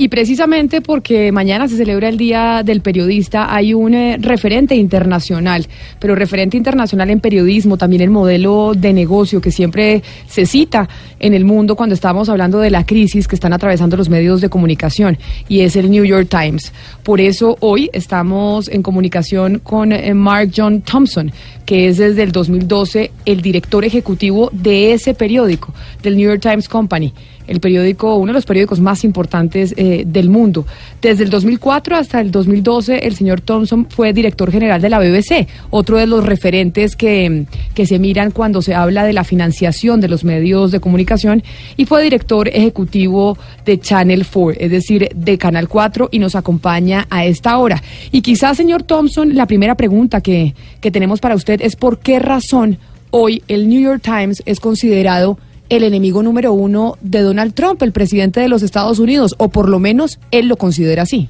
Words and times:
Y 0.00 0.06
precisamente 0.06 0.80
porque 0.80 1.32
mañana 1.32 1.66
se 1.66 1.76
celebra 1.76 2.08
el 2.08 2.16
Día 2.16 2.62
del 2.64 2.82
Periodista, 2.82 3.52
hay 3.52 3.74
un 3.74 3.94
eh, 3.94 4.16
referente 4.20 4.76
internacional, 4.76 5.66
pero 5.98 6.14
referente 6.14 6.56
internacional 6.56 7.10
en 7.10 7.18
periodismo, 7.18 7.76
también 7.76 8.02
el 8.02 8.10
modelo 8.10 8.74
de 8.76 8.92
negocio 8.92 9.40
que 9.40 9.50
siempre 9.50 10.04
se 10.28 10.46
cita 10.46 10.88
en 11.18 11.34
el 11.34 11.44
mundo 11.44 11.74
cuando 11.74 11.96
estamos 11.96 12.28
hablando 12.28 12.60
de 12.60 12.70
la 12.70 12.86
crisis 12.86 13.26
que 13.26 13.34
están 13.34 13.52
atravesando 13.52 13.96
los 13.96 14.08
medios 14.08 14.40
de 14.40 14.48
comunicación, 14.48 15.18
y 15.48 15.62
es 15.62 15.74
el 15.74 15.90
New 15.90 16.04
York 16.04 16.28
Times. 16.30 16.72
Por 17.02 17.20
eso 17.20 17.56
hoy 17.58 17.90
estamos 17.92 18.68
en 18.68 18.84
comunicación 18.84 19.58
con 19.58 19.90
eh, 19.90 20.14
Mark 20.14 20.52
John 20.56 20.80
Thompson, 20.82 21.32
que 21.66 21.88
es 21.88 21.98
desde 21.98 22.22
el 22.22 22.30
2012 22.30 23.10
el 23.26 23.42
director 23.42 23.84
ejecutivo 23.84 24.48
de 24.52 24.92
ese 24.92 25.14
periódico, 25.14 25.74
del 26.04 26.16
New 26.16 26.28
York 26.30 26.40
Times 26.40 26.68
Company 26.68 27.12
el 27.48 27.60
periódico, 27.60 28.16
uno 28.16 28.28
de 28.28 28.34
los 28.34 28.46
periódicos 28.46 28.80
más 28.80 29.04
importantes 29.04 29.74
eh, 29.76 30.04
del 30.06 30.30
mundo. 30.30 30.66
Desde 31.02 31.24
el 31.24 31.30
2004 31.30 31.96
hasta 31.96 32.20
el 32.20 32.30
2012, 32.30 33.06
el 33.06 33.14
señor 33.16 33.40
Thompson 33.40 33.86
fue 33.88 34.12
director 34.12 34.50
general 34.50 34.80
de 34.80 34.88
la 34.88 34.98
BBC, 34.98 35.48
otro 35.70 35.96
de 35.96 36.06
los 36.06 36.24
referentes 36.24 36.96
que, 36.96 37.46
que 37.74 37.86
se 37.86 37.98
miran 37.98 38.30
cuando 38.30 38.62
se 38.62 38.74
habla 38.74 39.04
de 39.04 39.12
la 39.12 39.24
financiación 39.24 40.00
de 40.00 40.08
los 40.08 40.24
medios 40.24 40.70
de 40.70 40.80
comunicación, 40.80 41.42
y 41.76 41.86
fue 41.86 42.02
director 42.02 42.48
ejecutivo 42.48 43.38
de 43.64 43.80
Channel 43.80 44.24
4, 44.30 44.60
es 44.60 44.70
decir, 44.70 45.08
de 45.14 45.38
Canal 45.38 45.68
4, 45.68 46.08
y 46.12 46.18
nos 46.18 46.34
acompaña 46.34 47.06
a 47.10 47.24
esta 47.24 47.58
hora. 47.58 47.82
Y 48.12 48.20
quizás, 48.20 48.56
señor 48.56 48.82
Thompson, 48.82 49.34
la 49.34 49.46
primera 49.46 49.74
pregunta 49.74 50.20
que, 50.20 50.54
que 50.80 50.90
tenemos 50.90 51.20
para 51.20 51.34
usted 51.34 51.60
es 51.62 51.76
por 51.76 51.98
qué 51.98 52.18
razón 52.18 52.78
hoy 53.10 53.42
el 53.48 53.68
New 53.68 53.80
York 53.80 54.02
Times 54.02 54.42
es 54.46 54.60
considerado 54.60 55.38
el 55.68 55.84
enemigo 55.84 56.22
número 56.22 56.52
uno 56.52 56.96
de 57.00 57.20
Donald 57.20 57.54
Trump, 57.54 57.82
el 57.82 57.92
presidente 57.92 58.40
de 58.40 58.48
los 58.48 58.62
Estados 58.62 58.98
Unidos, 58.98 59.34
o 59.38 59.48
por 59.48 59.68
lo 59.68 59.78
menos 59.78 60.18
él 60.30 60.48
lo 60.48 60.56
considera 60.56 61.02
así. 61.02 61.28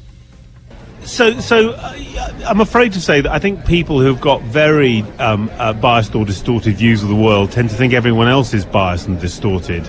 So, 1.04 1.40
so 1.40 1.70
uh, 1.70 1.94
I'm 2.46 2.60
afraid 2.60 2.92
to 2.92 3.00
say 3.00 3.22
that 3.22 3.32
I 3.32 3.38
think 3.38 3.64
people 3.64 4.00
who've 4.00 4.20
got 4.20 4.42
very 4.42 5.02
um, 5.18 5.50
uh, 5.58 5.72
biased 5.72 6.14
or 6.14 6.26
distorted 6.26 6.76
views 6.76 7.02
of 7.02 7.08
the 7.08 7.14
world 7.14 7.50
tend 7.50 7.70
to 7.70 7.76
think 7.76 7.94
everyone 7.94 8.28
else 8.28 8.52
is 8.52 8.66
biased 8.66 9.08
and 9.08 9.18
distorted. 9.18 9.84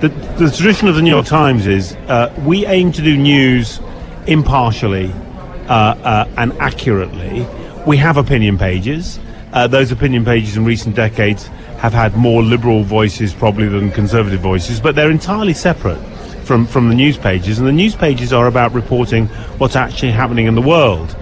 The, 0.00 0.08
the 0.38 0.50
tradition 0.50 0.88
of 0.88 0.96
the 0.96 1.02
New 1.02 1.10
York 1.10 1.26
Times 1.26 1.66
is 1.66 1.94
uh, 2.08 2.34
we 2.44 2.66
aim 2.66 2.90
to 2.92 3.02
do 3.02 3.16
news 3.16 3.80
impartially 4.26 5.12
uh, 5.68 5.94
uh, 6.02 6.28
and 6.36 6.52
accurately. 6.54 7.46
We 7.86 7.96
have 7.98 8.16
opinion 8.16 8.58
pages. 8.58 9.20
Those 9.70 9.90
opinion 9.90 10.24
pages 10.26 10.56
in 10.58 10.66
recent 10.66 10.96
decades 10.96 11.48
have 11.78 11.92
had 11.92 12.16
more 12.16 12.42
liberal 12.42 12.82
voices 12.82 13.34
probably 13.34 13.68
than 13.68 13.90
conservative 13.90 14.40
voices, 14.40 14.80
but 14.80 14.94
they're 14.94 15.10
entirely 15.10 15.54
separate 15.54 15.98
from, 16.44 16.66
from 16.66 16.88
the 16.88 16.94
news 16.94 17.16
pages, 17.18 17.58
and 17.58 17.66
the 17.66 17.72
news 17.72 17.94
pages 17.94 18.32
are 18.32 18.46
about 18.46 18.72
reporting 18.72 19.26
what's 19.58 19.76
actually 19.76 20.12
happening 20.12 20.46
in 20.46 20.54
the 20.54 20.62
world. 20.62 21.16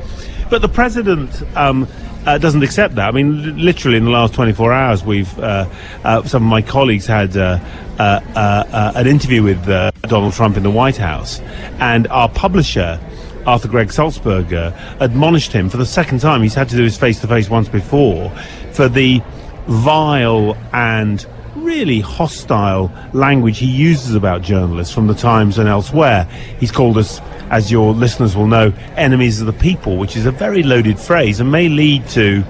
But 0.51 0.61
the 0.61 0.69
president 0.69 1.43
um, 1.57 1.89
uh, 2.27 2.39
doesn't 2.39 2.63
accept 2.63 2.95
that. 2.97 3.09
I 3.09 3.11
mean, 3.11 3.59
literally 3.59 3.97
in 3.97 4.05
the 4.05 4.11
last 4.11 4.35
24 4.35 4.73
hours, 4.73 5.05
we've 5.05 5.39
uh, 5.39 5.69
uh, 6.05 6.23
some 6.25 6.43
of 6.43 6.49
my 6.49 6.63
colleagues 6.63 7.07
had 7.07 7.37
uh, 7.37 7.59
uh, 7.99 8.21
uh, 8.35 8.93
an 8.95 9.07
interview 9.07 9.43
with 9.43 9.65
Donald 10.03 10.35
Trump 10.35 10.57
in 10.57 10.63
the 10.63 10.71
White 10.71 10.97
House, 10.97 11.41
and 11.81 12.07
our 12.09 12.29
publisher. 12.29 13.01
Arthur 13.47 13.69
Gregg 13.69 13.89
Salzberger 13.89 14.75
admonished 15.01 15.53
him 15.53 15.69
for 15.69 15.77
the 15.77 15.85
second 15.85 16.21
time. 16.21 16.43
He's 16.43 16.55
had 16.55 16.71
to 16.71 16.77
do 16.77 16.83
his 16.83 16.97
face 16.97 17.21
to 17.21 17.27
face 17.27 17.51
once 17.51 17.69
before 17.69 18.31
for 18.73 18.89
the 18.89 19.21
vile 19.67 20.57
and 20.73 21.27
really 21.57 22.01
hostile 22.01 22.93
language 23.13 23.59
he 23.59 23.67
uses 23.67 24.15
about 24.15 24.43
journalists 24.43 24.93
from 24.93 25.07
the 25.07 25.15
Times 25.15 25.59
and 25.59 25.69
elsewhere. 25.69 26.25
He's 26.59 26.73
called 26.73 26.99
us, 26.99 27.21
as 27.51 27.71
your 27.71 27.93
listeners 27.93 28.37
will 28.37 28.47
know, 28.47 28.73
enemies 28.97 29.41
of 29.41 29.47
the 29.47 29.53
people, 29.53 29.97
which 29.97 30.17
is 30.17 30.27
a 30.27 30.31
very 30.31 30.63
loaded 30.63 30.99
phrase 30.99 31.41
and 31.41 31.51
may 31.51 31.69
lead 31.69 32.07
to, 32.11 32.45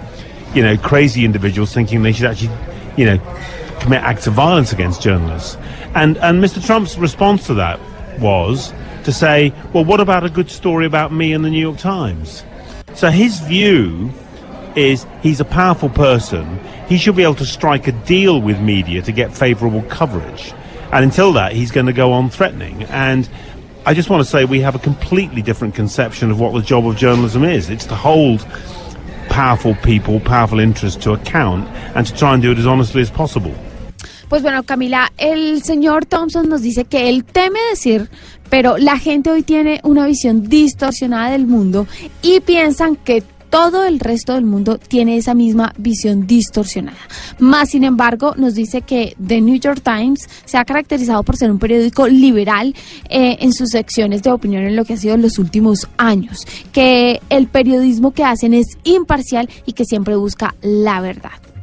you 0.54 0.62
know, 0.62 0.76
crazy 0.76 1.24
individuals 1.24 1.72
thinking 1.72 2.02
they 2.02 2.12
should 2.12 2.26
actually, 2.26 2.54
you 2.96 3.04
know, 3.04 3.18
commit 3.80 4.02
acts 4.02 4.26
of 4.26 4.34
violence 4.34 4.72
against 4.72 5.02
journalists. 5.02 5.56
And 5.94 6.16
and 6.18 6.42
Mr. 6.42 6.64
Trump's 6.64 6.98
response 6.98 7.46
to 7.46 7.54
that 7.54 7.78
was 8.18 8.72
to 9.04 9.12
say, 9.12 9.52
well, 9.72 9.84
what 9.84 10.00
about 10.00 10.24
a 10.24 10.30
good 10.30 10.50
story 10.50 10.86
about 10.86 11.12
me 11.12 11.32
in 11.32 11.42
the 11.42 11.50
New 11.50 11.60
York 11.60 11.78
Times? 11.78 12.42
So 12.94 13.10
his 13.10 13.40
view 13.40 14.12
is 14.76 15.06
he's 15.22 15.40
a 15.40 15.44
powerful 15.44 15.88
person. 15.88 16.58
He 16.88 16.98
should 16.98 17.16
be 17.16 17.22
able 17.22 17.36
to 17.36 17.46
strike 17.46 17.86
a 17.88 17.92
deal 17.92 18.40
with 18.40 18.60
media 18.60 19.02
to 19.02 19.12
get 19.12 19.36
favourable 19.36 19.82
coverage. 19.82 20.52
And 20.92 21.04
until 21.04 21.32
that, 21.32 21.52
he's 21.52 21.70
going 21.70 21.86
to 21.86 21.92
go 21.92 22.12
on 22.12 22.30
threatening. 22.30 22.84
And 22.84 23.28
I 23.86 23.94
just 23.94 24.10
want 24.10 24.22
to 24.22 24.30
say 24.30 24.44
we 24.44 24.60
have 24.60 24.74
a 24.74 24.78
completely 24.78 25.42
different 25.42 25.74
conception 25.74 26.30
of 26.30 26.40
what 26.40 26.54
the 26.54 26.62
job 26.62 26.86
of 26.86 26.96
journalism 26.96 27.44
is. 27.44 27.68
It's 27.70 27.86
to 27.86 27.94
hold 27.94 28.46
powerful 29.28 29.74
people, 29.76 30.20
powerful 30.20 30.60
interests 30.60 31.02
to 31.04 31.12
account 31.12 31.68
and 31.96 32.06
to 32.06 32.14
try 32.14 32.34
and 32.34 32.42
do 32.42 32.52
it 32.52 32.58
as 32.58 32.66
honestly 32.66 33.02
as 33.02 33.10
possible. 33.10 33.54
Pues 34.28 34.42
bueno, 34.42 34.62
Camila, 34.62 35.12
el 35.18 35.62
señor 35.62 36.06
Thompson 36.06 36.48
nos 36.48 36.62
dice 36.62 36.86
que 36.86 37.08
él 37.08 37.24
teme 37.24 37.60
decir, 37.70 38.08
pero 38.48 38.78
la 38.78 38.98
gente 38.98 39.30
hoy 39.30 39.42
tiene 39.42 39.80
una 39.84 40.06
visión 40.06 40.48
distorsionada 40.48 41.30
del 41.30 41.46
mundo 41.46 41.86
y 42.22 42.40
piensan 42.40 42.96
que 42.96 43.22
todo 43.54 43.84
el 43.84 44.00
resto 44.00 44.34
del 44.34 44.44
mundo 44.44 44.78
tiene 44.78 45.16
esa 45.16 45.32
misma 45.32 45.72
visión 45.78 46.26
distorsionada. 46.26 46.98
Más 47.38 47.70
sin 47.70 47.84
embargo, 47.84 48.34
nos 48.36 48.56
dice 48.56 48.82
que 48.82 49.14
The 49.24 49.40
New 49.40 49.60
York 49.60 49.80
Times 49.80 50.28
se 50.44 50.58
ha 50.58 50.64
caracterizado 50.64 51.22
por 51.22 51.36
ser 51.36 51.52
un 51.52 51.60
periódico 51.60 52.08
liberal 52.08 52.74
eh, 53.08 53.36
en 53.38 53.52
sus 53.52 53.70
secciones 53.70 54.24
de 54.24 54.32
opinión 54.32 54.64
en 54.64 54.74
lo 54.74 54.84
que 54.84 54.94
ha 54.94 54.96
sido 54.96 55.16
los 55.18 55.38
últimos 55.38 55.86
años, 55.98 56.44
que 56.72 57.20
el 57.30 57.46
periodismo 57.46 58.10
que 58.10 58.24
hacen 58.24 58.54
es 58.54 58.66
imparcial 58.82 59.48
y 59.66 59.74
que 59.74 59.84
siempre 59.84 60.16
busca 60.16 60.56
la 60.60 61.00
verdad. 61.00 61.53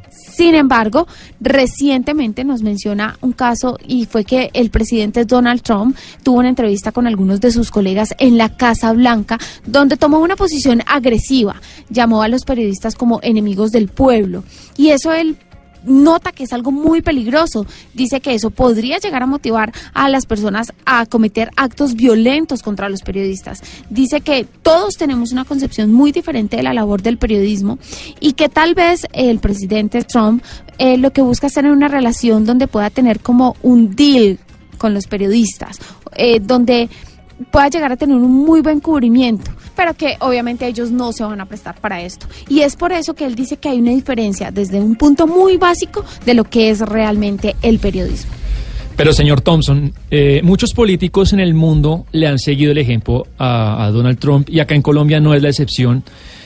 Sin 0.41 0.55
embargo, 0.55 1.07
recientemente 1.39 2.43
nos 2.43 2.63
menciona 2.63 3.15
un 3.21 3.31
caso 3.31 3.77
y 3.87 4.07
fue 4.07 4.25
que 4.25 4.49
el 4.55 4.71
presidente 4.71 5.23
Donald 5.23 5.61
Trump 5.61 5.95
tuvo 6.23 6.39
una 6.39 6.49
entrevista 6.49 6.91
con 6.91 7.05
algunos 7.05 7.41
de 7.41 7.51
sus 7.51 7.69
colegas 7.69 8.15
en 8.17 8.39
la 8.39 8.49
Casa 8.49 8.91
Blanca, 8.91 9.37
donde 9.67 9.97
tomó 9.97 10.17
una 10.17 10.35
posición 10.35 10.81
agresiva, 10.87 11.61
llamó 11.91 12.23
a 12.23 12.27
los 12.27 12.43
periodistas 12.43 12.95
como 12.95 13.19
enemigos 13.21 13.71
del 13.71 13.87
pueblo. 13.89 14.43
Y 14.77 14.89
eso 14.89 15.13
él 15.13 15.37
nota 15.85 16.31
que 16.31 16.43
es 16.43 16.53
algo 16.53 16.71
muy 16.71 17.01
peligroso. 17.01 17.65
Dice 17.93 18.21
que 18.21 18.33
eso 18.33 18.49
podría 18.49 18.97
llegar 18.97 19.23
a 19.23 19.27
motivar 19.27 19.71
a 19.93 20.09
las 20.09 20.25
personas 20.25 20.73
a 20.85 21.05
cometer 21.05 21.51
actos 21.55 21.95
violentos 21.95 22.61
contra 22.61 22.89
los 22.89 23.01
periodistas. 23.01 23.61
Dice 23.89 24.21
que 24.21 24.45
todos 24.61 24.95
tenemos 24.95 25.31
una 25.31 25.45
concepción 25.45 25.91
muy 25.91 26.11
diferente 26.11 26.57
de 26.57 26.63
la 26.63 26.73
labor 26.73 27.01
del 27.01 27.17
periodismo 27.17 27.79
y 28.19 28.33
que 28.33 28.49
tal 28.49 28.75
vez 28.75 29.05
el 29.13 29.39
presidente 29.39 30.03
Trump 30.03 30.43
eh, 30.77 30.97
lo 30.97 31.11
que 31.11 31.21
busca 31.21 31.47
es 31.47 31.53
tener 31.53 31.71
una 31.71 31.87
relación 31.87 32.45
donde 32.45 32.67
pueda 32.67 32.89
tener 32.89 33.19
como 33.19 33.55
un 33.61 33.95
deal 33.95 34.39
con 34.77 34.93
los 34.95 35.05
periodistas, 35.05 35.77
eh, 36.15 36.39
donde 36.39 36.89
pueda 37.49 37.69
llegar 37.69 37.91
a 37.91 37.97
tener 37.97 38.15
un 38.15 38.31
muy 38.31 38.61
buen 38.61 38.79
cubrimiento, 38.79 39.51
pero 39.75 39.93
que 39.93 40.17
obviamente 40.19 40.67
ellos 40.67 40.91
no 40.91 41.13
se 41.13 41.23
van 41.23 41.41
a 41.41 41.45
prestar 41.45 41.79
para 41.79 42.01
esto. 42.01 42.27
Y 42.47 42.61
es 42.61 42.75
por 42.75 42.91
eso 42.91 43.13
que 43.13 43.25
él 43.25 43.35
dice 43.35 43.57
que 43.57 43.69
hay 43.69 43.79
una 43.79 43.91
diferencia 43.91 44.51
desde 44.51 44.79
un 44.79 44.95
punto 44.95 45.27
muy 45.27 45.57
básico 45.57 46.03
de 46.25 46.33
lo 46.33 46.43
que 46.43 46.69
es 46.69 46.79
realmente 46.79 47.55
el 47.61 47.79
periodismo. 47.79 48.31
Pero 48.95 49.13
señor 49.13 49.41
Thompson, 49.41 49.93
eh, 50.11 50.41
muchos 50.43 50.73
políticos 50.73 51.33
en 51.33 51.39
el 51.39 51.53
mundo 51.53 52.05
le 52.11 52.27
han 52.27 52.37
seguido 52.37 52.71
el 52.71 52.77
ejemplo 52.77 53.25
a, 53.37 53.85
a 53.85 53.91
Donald 53.91 54.19
Trump 54.19 54.49
y 54.49 54.59
acá 54.59 54.75
en 54.75 54.81
Colombia 54.81 55.19
no 55.19 55.33
es 55.33 55.41
la 55.41 55.49
excepción. 55.49 56.03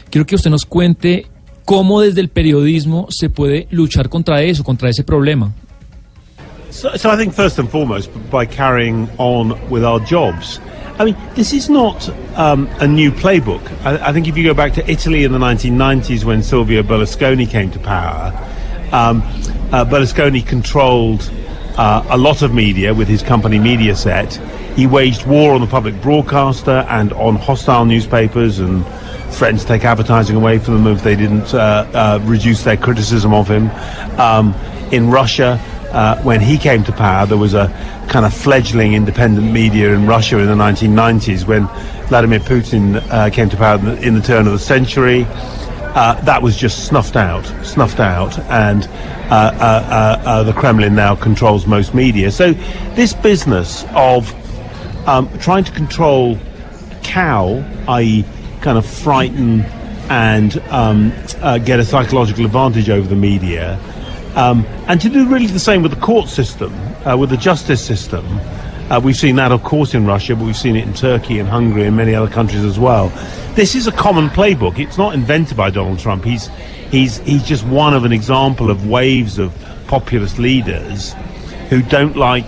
Quiero 0.10 0.26
que 0.26 0.36
usted 0.36 0.50
nos 0.52 0.66
cuente 0.66 1.26
cómo 1.66 2.02
desde 2.02 2.22
el 2.22 2.30
periodismo 2.30 3.08
se 3.10 3.30
puede 3.30 3.68
luchar 3.72 4.08
contra 4.08 4.42
eso, 4.44 4.64
contra 4.64 4.90
ese 4.90 5.04
problema. 5.04 5.54
So, 6.70 6.90
so 6.98 7.10
I 7.10 7.18
think 7.18 7.34
first 7.34 7.58
and 7.58 7.70
foremost 7.70 8.12
by 8.30 8.46
carrying 8.46 9.10
on 9.18 9.56
with 9.70 9.84
our 9.84 10.00
jobs. 10.06 10.60
I 10.98 11.04
mean, 11.04 11.18
this 11.34 11.52
is 11.52 11.70
not 11.70 12.08
um, 12.38 12.70
a 12.80 12.88
new 12.88 13.12
playbook. 13.12 13.62
I, 13.86 14.10
I, 14.10 14.14
think 14.14 14.30
if 14.30 14.38
you 14.38 14.46
go 14.46 14.54
back 14.54 14.74
to 14.74 14.90
Italy 14.90 15.26
in 15.26 15.34
the 15.34 15.38
1990s 15.38 16.24
when 16.24 16.42
Silvio 16.42 16.84
Berlusconi 16.84 17.50
came 17.50 17.70
to 17.72 17.80
power, 17.80 18.32
um, 18.94 19.22
uh, 19.74 19.84
Berlusconi 19.84 20.46
controlled 20.46 21.30
uh, 21.78 22.06
a 22.10 22.18
lot 22.18 22.42
of 22.42 22.54
media 22.54 22.94
with 22.94 23.10
his 23.10 23.22
company 23.22 23.58
Mediaset. 23.58 24.36
He 24.76 24.88
waged 24.88 25.26
war 25.26 25.54
on 25.54 25.60
the 25.60 25.68
public 25.68 26.02
broadcaster 26.02 26.86
and 26.90 27.12
on 27.14 27.36
hostile 27.36 27.84
newspapers 27.84 28.60
and 28.60 28.86
threatened 29.34 29.60
to 29.60 29.68
take 29.68 29.84
advertising 29.84 30.38
away 30.38 30.60
from 30.60 30.76
them 30.76 30.96
if 30.96 31.04
they 31.04 31.18
didn't 31.18 31.54
uh, 31.54 31.90
uh 31.94 32.20
reduce 32.24 32.64
their 32.64 32.78
criticism 32.78 33.34
of 33.34 33.50
him. 33.50 33.70
Um, 34.18 34.56
in 34.94 35.10
Russia, 35.10 35.60
uh, 35.96 36.22
when 36.24 36.42
he 36.42 36.58
came 36.58 36.84
to 36.84 36.92
power, 36.92 37.26
there 37.26 37.38
was 37.38 37.54
a 37.54 37.70
kind 38.10 38.26
of 38.26 38.34
fledgling 38.34 38.94
independent 38.94 39.50
media 39.50 39.94
in 39.94 40.06
Russia 40.06 40.38
in 40.40 40.48
the 40.48 40.54
1990s 40.54 41.48
when 41.48 41.68
Vladimir 42.08 42.40
Putin 42.40 42.98
uh, 43.10 43.30
came 43.30 43.50
to 43.50 43.56
power 43.56 43.78
in 44.02 44.14
the, 44.14 44.22
turn 44.22 44.46
of 44.46 44.52
the 44.52 44.60
century. 44.60 45.26
Uh, 45.96 46.20
that 46.26 46.42
was 46.42 46.58
just 46.58 46.86
snuffed 46.86 47.16
out, 47.16 47.46
snuffed 47.66 48.02
out, 48.02 48.38
and 48.50 48.90
uh, 49.32 49.52
uh, 49.58 50.22
uh, 50.26 50.44
the 50.44 50.52
Kremlin 50.52 50.94
now 50.96 51.16
controls 51.16 51.66
most 51.66 51.94
media. 51.94 52.30
So 52.30 52.52
this 52.96 53.14
business 53.14 53.86
of 53.96 54.34
um, 55.08 55.30
trying 55.40 55.64
to 55.64 55.72
control 55.72 56.38
cow, 57.04 57.64
i.e., 57.88 58.26
kind 58.60 58.78
of 58.78 58.86
frighten 58.86 59.62
and 60.10 60.58
um, 60.70 61.12
get 61.64 61.80
a 61.80 61.86
psychological 61.86 62.44
advantage 62.44 62.90
over 62.90 63.08
the 63.08 63.16
media, 63.16 63.80
um, 64.36 64.66
and 64.88 65.00
to 65.02 65.10
do 65.10 65.28
really 65.28 65.48
the 65.48 65.60
same 65.60 65.82
with 65.82 65.94
the 65.94 66.02
court 66.02 66.30
system, 66.30 66.74
uh, 67.06 67.16
with 67.18 67.30
the 67.30 67.38
justice 67.38 67.84
system. 67.84 68.26
Uh, 68.90 69.02
we've 69.04 69.16
seen 69.16 69.36
that, 69.38 69.52
of 69.52 69.64
course, 69.64 69.96
in 69.96 70.06
Russia, 70.06 70.36
but 70.36 70.46
we've 70.46 70.56
seen 70.56 70.76
it 70.76 70.86
in 70.86 70.94
Turkey 70.94 71.40
and 71.40 71.50
Hungary 71.50 71.86
and 71.86 71.98
many 71.98 72.14
other 72.14 72.32
countries 72.32 72.64
as 72.64 72.78
well. 72.78 73.10
This 73.56 73.74
is 73.74 73.88
a 73.88 73.92
common 73.92 74.30
playbook. 74.30 74.78
It's 74.78 74.98
not 74.98 75.16
invented 75.16 75.58
by 75.58 75.72
Donald 75.72 75.98
Trump. 75.98 76.24
He's 76.24 76.50
he's 76.92 77.18
he's 77.20 77.44
just 77.44 77.66
one 77.66 77.96
of 77.96 78.06
an 78.06 78.12
example 78.12 78.70
of 78.70 78.88
waves 78.88 79.40
of 79.40 79.52
populist 79.88 80.38
leaders 80.38 81.14
who 81.70 81.82
don't 81.82 82.16
like 82.16 82.46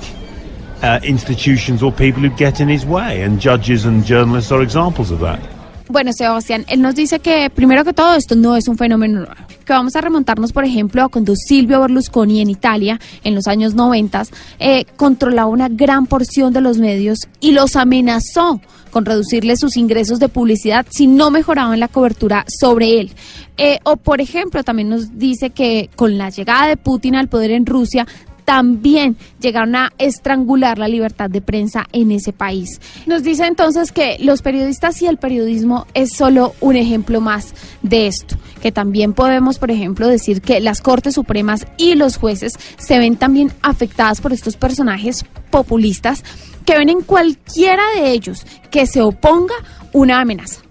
uh, 0.84 1.00
institutions 1.04 1.81
or 1.81 1.92
people 1.92 2.22
who 2.22 2.30
get 2.30 2.60
in 2.60 2.68
his 2.68 2.86
way, 2.86 3.22
and 3.22 3.39
judges 3.39 3.86
and 3.86 4.06
journalists 4.06 4.51
are 4.51 4.62
examples 4.62 5.10
of 5.10 5.19
that. 5.22 5.42
Bueno, 5.89 6.12
Sebastián, 6.12 6.66
él 6.68 6.81
nos 6.81 6.95
dice 6.95 7.19
que 7.19 7.50
primero 7.50 7.86
que 7.86 7.94
todo 7.94 8.13
esto 8.16 8.36
no 8.36 8.57
es 8.57 8.68
un 8.68 8.78
fenómeno 8.78 9.19
nuevo, 9.19 9.34
que 9.66 9.72
vamos 9.72 9.95
a 9.95 10.01
remontarnos, 10.01 10.51
por 10.51 10.66
ejemplo, 10.66 11.04
a 11.04 11.07
cuando 11.07 11.34
Silvio 11.36 11.80
Berlusconi 11.80 12.42
en 12.42 12.50
Italia, 12.50 13.00
en 13.24 13.36
los 13.36 13.48
años 13.48 13.74
90, 13.74 14.24
eh, 14.60 14.86
controlaba 14.98 15.48
una 15.48 15.69
gran 15.69 16.06
porción 16.06 16.51
de 16.51 16.60
los 16.60 16.78
medios 16.78 17.19
y 17.39 17.51
los 17.54 17.78
amenazó 17.78 18.60
con 18.92 19.06
reducirle 19.06 19.56
sus 19.56 19.78
ingresos 19.78 20.19
de 20.19 20.28
publicidad 20.28 20.86
si 20.89 21.07
no 21.07 21.31
mejoraban 21.31 21.80
la 21.80 21.88
cobertura 21.88 22.45
sobre 22.48 23.00
él. 23.00 23.12
Eh, 23.57 23.80
o, 23.84 23.95
por 23.95 24.19
ejemplo, 24.19 24.63
también 24.63 24.89
nos 24.89 25.18
dice 25.18 25.51
que 25.51 25.89
con 25.95 26.18
la 26.18 26.30
llegada 26.30 26.68
de 26.68 26.78
Putin 26.78 27.16
al 27.16 27.30
poder 27.30 27.51
en 27.51 27.66
Rusia, 27.66 28.06
también 28.47 29.17
llegaron 29.41 29.75
a 29.75 29.91
estrangular 29.97 30.79
la 30.79 30.88
libertad 30.88 31.29
de 31.29 31.41
prensa 31.41 31.85
en 31.91 32.11
ese 32.11 32.31
país. 32.31 32.79
Nos 33.05 33.21
dice 33.21 33.45
entonces 33.45 33.91
que 33.91 34.15
los 34.21 34.41
periodistas 34.41 35.01
y 35.01 35.05
el 35.05 35.17
periodismo 35.17 35.85
es 35.94 36.13
solo 36.13 36.53
un 36.61 36.77
ejemplo 36.77 37.19
más 37.19 37.53
de 37.81 38.07
esto, 38.07 38.38
que 38.61 38.71
también 38.71 39.11
podemos, 39.11 39.59
por 39.59 39.69
ejemplo, 39.69 40.07
decir 40.07 40.41
que 40.41 40.61
las 40.61 40.79
Cortes 40.79 41.15
Supremas 41.15 41.67
y 41.75 41.95
los 41.95 42.15
jueces 42.15 42.53
se 42.77 42.97
ven 42.97 43.17
también 43.17 43.51
afectadas 43.61 44.21
por 44.21 44.31
estos 44.31 44.55
personajes 44.55 45.25
populistas 45.50 46.23
que 46.63 46.77
ven 46.77 46.88
en 46.88 47.01
cualquiera 47.01 47.83
de 47.97 48.11
ellos 48.11 48.45
que 48.71 48.85
se 48.85 49.01
oponga 49.01 49.55
una 49.91 50.21
amenaza 50.21 50.61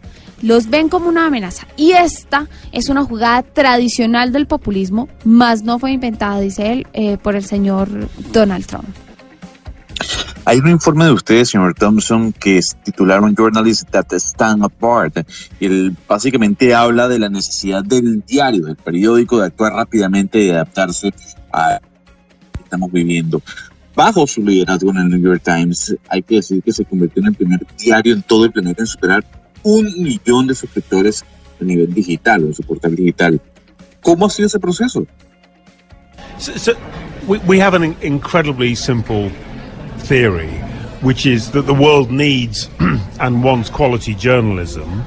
los 0.43 0.69
ven 0.69 0.89
como 0.89 1.09
una 1.09 1.27
amenaza. 1.27 1.67
Y 1.77 1.93
esta 1.93 2.47
es 2.73 2.89
una 2.89 3.05
jugada 3.05 3.43
tradicional 3.43 4.33
del 4.33 4.47
populismo, 4.47 5.09
más 5.25 5.63
no 5.63 5.79
fue 5.79 5.93
inventada, 5.93 6.41
dice 6.41 6.73
él, 6.73 6.87
eh, 6.93 7.19
por 7.19 7.37
el 7.37 7.45
señor 7.45 7.89
Donald 8.33 8.67
Trump. 8.67 8.89
Hay 10.45 10.59
un 10.59 10.69
informe 10.69 11.07
de 11.07 11.11
ustedes, 11.11 11.51
señor 11.51 11.75
Thompson, 11.75 12.33
que 12.33 12.59
es 12.59 12.77
titularon 12.85 13.35
Journalists 13.35 13.85
That 13.91 14.13
Stand 14.13 14.63
Apart. 14.63 15.27
Él 15.59 15.97
básicamente 16.07 16.73
habla 16.73 17.09
de 17.09 17.19
la 17.19 17.29
necesidad 17.29 17.83
del 17.85 18.23
diario, 18.25 18.67
del 18.67 18.77
periódico, 18.77 19.41
de 19.41 19.47
actuar 19.47 19.73
rápidamente 19.73 20.41
y 20.41 20.51
adaptarse 20.51 21.13
a 21.53 21.81
lo 21.81 22.53
que 22.53 22.63
estamos 22.63 22.93
viviendo. 22.93 23.43
Bajo 23.97 24.25
su 24.29 24.41
liderazgo 24.41 24.91
en 24.91 24.99
el 24.99 25.09
New 25.09 25.21
York 25.21 25.43
Times, 25.43 25.97
hay 26.09 26.23
que 26.23 26.37
decir 26.37 26.63
que 26.63 26.73
se 26.73 26.85
convirtió 26.85 27.23
en 27.23 27.29
el 27.29 27.35
primer 27.35 27.67
diario 27.77 28.15
en 28.15 28.23
todo 28.23 28.45
el 28.45 28.53
planeta 28.53 28.83
en 28.83 28.87
superar 28.87 29.25
un 29.67 29.93
millón 30.01 30.47
de 30.47 30.55
suscriptores 30.55 31.25
a 31.61 31.65
nivel 31.65 31.93
digital 31.93 32.45
o 32.45 32.47
en 32.47 32.55
su 32.55 32.63
portal 32.63 32.95
digital. 32.95 33.41
¿Cómo 34.01 34.27
ha 34.27 34.31
sido 34.31 34.47
ese 34.47 34.61
proceso? 34.61 35.07
So, 36.39 36.57
so 36.57 36.73
we, 37.27 37.39
we 37.39 37.59
have 37.59 37.75
an 37.75 37.97
incredibly 38.01 38.77
simple 38.77 39.31
theory, 39.99 40.53
which 41.03 41.27
is 41.27 41.51
that 41.51 41.67
the 41.67 41.75
world 41.75 42.13
needs 42.13 42.71
and 43.21 43.43
wants 43.43 43.69
quality 43.69 44.15
journalism. 44.15 45.03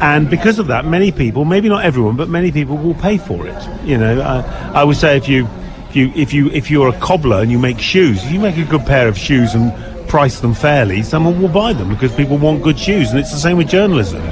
And 0.00 0.30
because 0.30 0.60
of 0.60 0.68
that, 0.68 0.84
many 0.84 1.10
people, 1.10 1.44
maybe 1.44 1.68
not 1.68 1.84
everyone, 1.84 2.16
but 2.16 2.28
many 2.28 2.52
people 2.52 2.76
will 2.76 2.94
pay 2.94 3.18
for 3.18 3.48
it. 3.48 3.68
You 3.84 3.98
know, 3.98 4.20
uh, 4.20 4.72
I 4.74 4.84
would 4.84 4.96
say 4.96 5.16
if 5.16 5.28
you, 5.28 5.48
if 5.88 5.96
you, 5.96 6.12
if 6.14 6.32
you, 6.32 6.50
if 6.50 6.70
you're 6.70 6.88
a 6.88 6.98
cobbler 7.00 7.40
and 7.40 7.50
you 7.50 7.58
make 7.58 7.80
shoes, 7.80 8.22
if 8.24 8.30
you 8.30 8.38
make 8.38 8.56
a 8.58 8.64
good 8.64 8.86
pair 8.86 9.08
of 9.08 9.18
shoes 9.18 9.54
and 9.54 9.72
price 10.12 10.40
them 10.40 10.52
fairly, 10.52 11.02
someone 11.02 11.40
will 11.40 11.48
buy 11.48 11.72
them 11.72 11.88
because 11.88 12.14
people 12.14 12.36
want 12.36 12.62
good 12.62 12.78
shoes, 12.78 13.08
and 13.08 13.18
it's 13.18 13.32
the 13.32 13.38
same 13.38 13.56
with 13.56 13.66
journalism. 13.66 14.22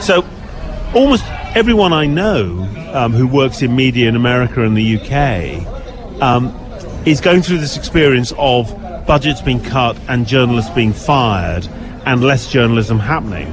So, 0.00 0.24
almost 0.94 1.24
everyone 1.56 1.92
I 1.92 2.06
know 2.06 2.64
um, 2.94 3.12
who 3.12 3.26
works 3.26 3.60
in 3.60 3.74
media 3.74 4.08
in 4.08 4.14
America 4.14 4.62
and 4.62 4.76
the 4.76 5.00
UK 5.00 6.22
um, 6.22 6.54
is 7.06 7.20
going 7.20 7.42
through 7.42 7.58
this 7.58 7.76
experience 7.76 8.32
of 8.38 8.72
budgets 9.04 9.42
being 9.42 9.60
cut 9.60 9.98
and 10.06 10.28
journalists 10.28 10.70
being 10.70 10.92
fired 10.92 11.66
and 12.06 12.22
less 12.22 12.48
journalism 12.48 13.00
happening. 13.00 13.48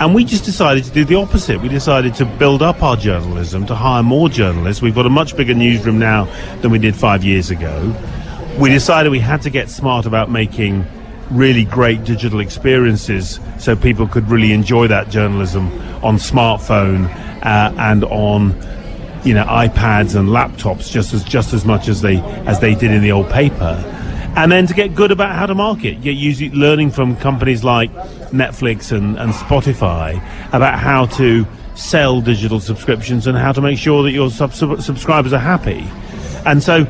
And 0.00 0.14
we 0.14 0.22
just 0.22 0.44
decided 0.44 0.84
to 0.84 0.90
do 0.90 1.06
the 1.06 1.14
opposite. 1.14 1.62
We 1.62 1.70
decided 1.70 2.14
to 2.16 2.26
build 2.26 2.60
up 2.60 2.82
our 2.82 2.96
journalism, 2.96 3.64
to 3.68 3.74
hire 3.74 4.02
more 4.02 4.28
journalists. 4.28 4.82
We've 4.82 4.94
got 4.94 5.06
a 5.06 5.10
much 5.10 5.34
bigger 5.34 5.54
newsroom 5.54 5.98
now 5.98 6.26
than 6.60 6.70
we 6.70 6.78
did 6.78 6.94
five 6.94 7.24
years 7.24 7.50
ago 7.50 7.96
we 8.58 8.70
decided 8.70 9.10
we 9.10 9.20
had 9.20 9.42
to 9.42 9.50
get 9.50 9.70
smart 9.70 10.06
about 10.06 10.30
making 10.30 10.86
really 11.30 11.64
great 11.64 12.04
digital 12.04 12.40
experiences 12.40 13.38
so 13.58 13.76
people 13.76 14.06
could 14.06 14.28
really 14.28 14.52
enjoy 14.52 14.88
that 14.88 15.08
journalism 15.08 15.68
on 16.02 16.16
smartphone 16.16 17.08
uh, 17.44 17.72
and 17.78 18.04
on 18.04 18.50
you 19.24 19.34
know 19.34 19.44
iPads 19.44 20.18
and 20.18 20.28
laptops 20.28 20.90
just 20.90 21.12
as 21.12 21.22
just 21.22 21.52
as 21.52 21.64
much 21.64 21.88
as 21.88 22.02
they 22.02 22.16
as 22.46 22.60
they 22.60 22.74
did 22.74 22.90
in 22.90 23.02
the 23.02 23.12
old 23.12 23.28
paper. 23.30 23.84
And 24.36 24.50
then 24.52 24.66
to 24.68 24.74
get 24.74 24.94
good 24.94 25.10
about 25.10 25.34
how 25.34 25.46
to 25.46 25.54
market 25.54 26.02
get 26.02 26.16
using 26.16 26.52
learning 26.52 26.90
from 26.90 27.16
companies 27.16 27.64
like 27.64 27.92
Netflix 28.30 28.92
and, 28.92 29.18
and 29.18 29.32
Spotify 29.32 30.16
about 30.52 30.78
how 30.78 31.06
to 31.06 31.46
sell 31.74 32.20
digital 32.20 32.60
subscriptions 32.60 33.26
and 33.26 33.36
how 33.38 33.52
to 33.52 33.60
make 33.60 33.78
sure 33.78 34.02
that 34.02 34.12
your 34.12 34.30
sub- 34.30 34.52
subscribers 34.52 35.32
are 35.32 35.38
happy. 35.38 35.88
And 36.44 36.62
so 36.62 36.86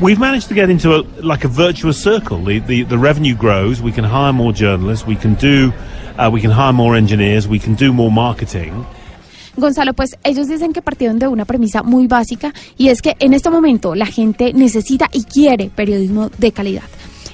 we've 0.00 0.18
managed 0.18 0.48
to 0.48 0.54
get 0.54 0.70
into 0.70 0.94
a, 0.94 1.02
like 1.22 1.44
a 1.44 1.48
virtuous 1.48 2.02
circle. 2.02 2.44
The, 2.44 2.60
the, 2.60 2.84
the 2.84 2.98
revenue 2.98 3.34
grows. 3.34 3.80
We 3.80 3.92
can 3.92 4.04
hire 4.04 4.32
more 4.32 4.52
journalists. 4.52 5.06
We 5.06 5.16
can 5.16 5.34
do, 5.34 5.72
uh, 6.18 6.30
we 6.32 6.40
can 6.40 6.50
hire 6.50 6.72
more 6.72 6.96
engineers. 6.96 7.46
We 7.46 7.58
can 7.58 7.74
do 7.74 7.92
more 7.92 8.10
marketing. 8.10 8.86
Gonzalo, 9.56 9.92
pues 9.94 10.16
ellos 10.24 10.48
dicen 10.48 10.72
que 10.72 10.80
partieron 10.80 11.18
de 11.18 11.28
una 11.28 11.44
premisa 11.44 11.82
muy 11.82 12.06
básica 12.06 12.52
y 12.78 12.88
es 12.88 13.02
que 13.02 13.16
en 13.18 13.34
este 13.34 13.50
momento 13.50 13.94
la 13.94 14.06
gente 14.06 14.52
necesita 14.52 15.08
y 15.12 15.24
quiere 15.24 15.70
periodismo 15.74 16.30
de 16.38 16.52
calidad. 16.52 16.84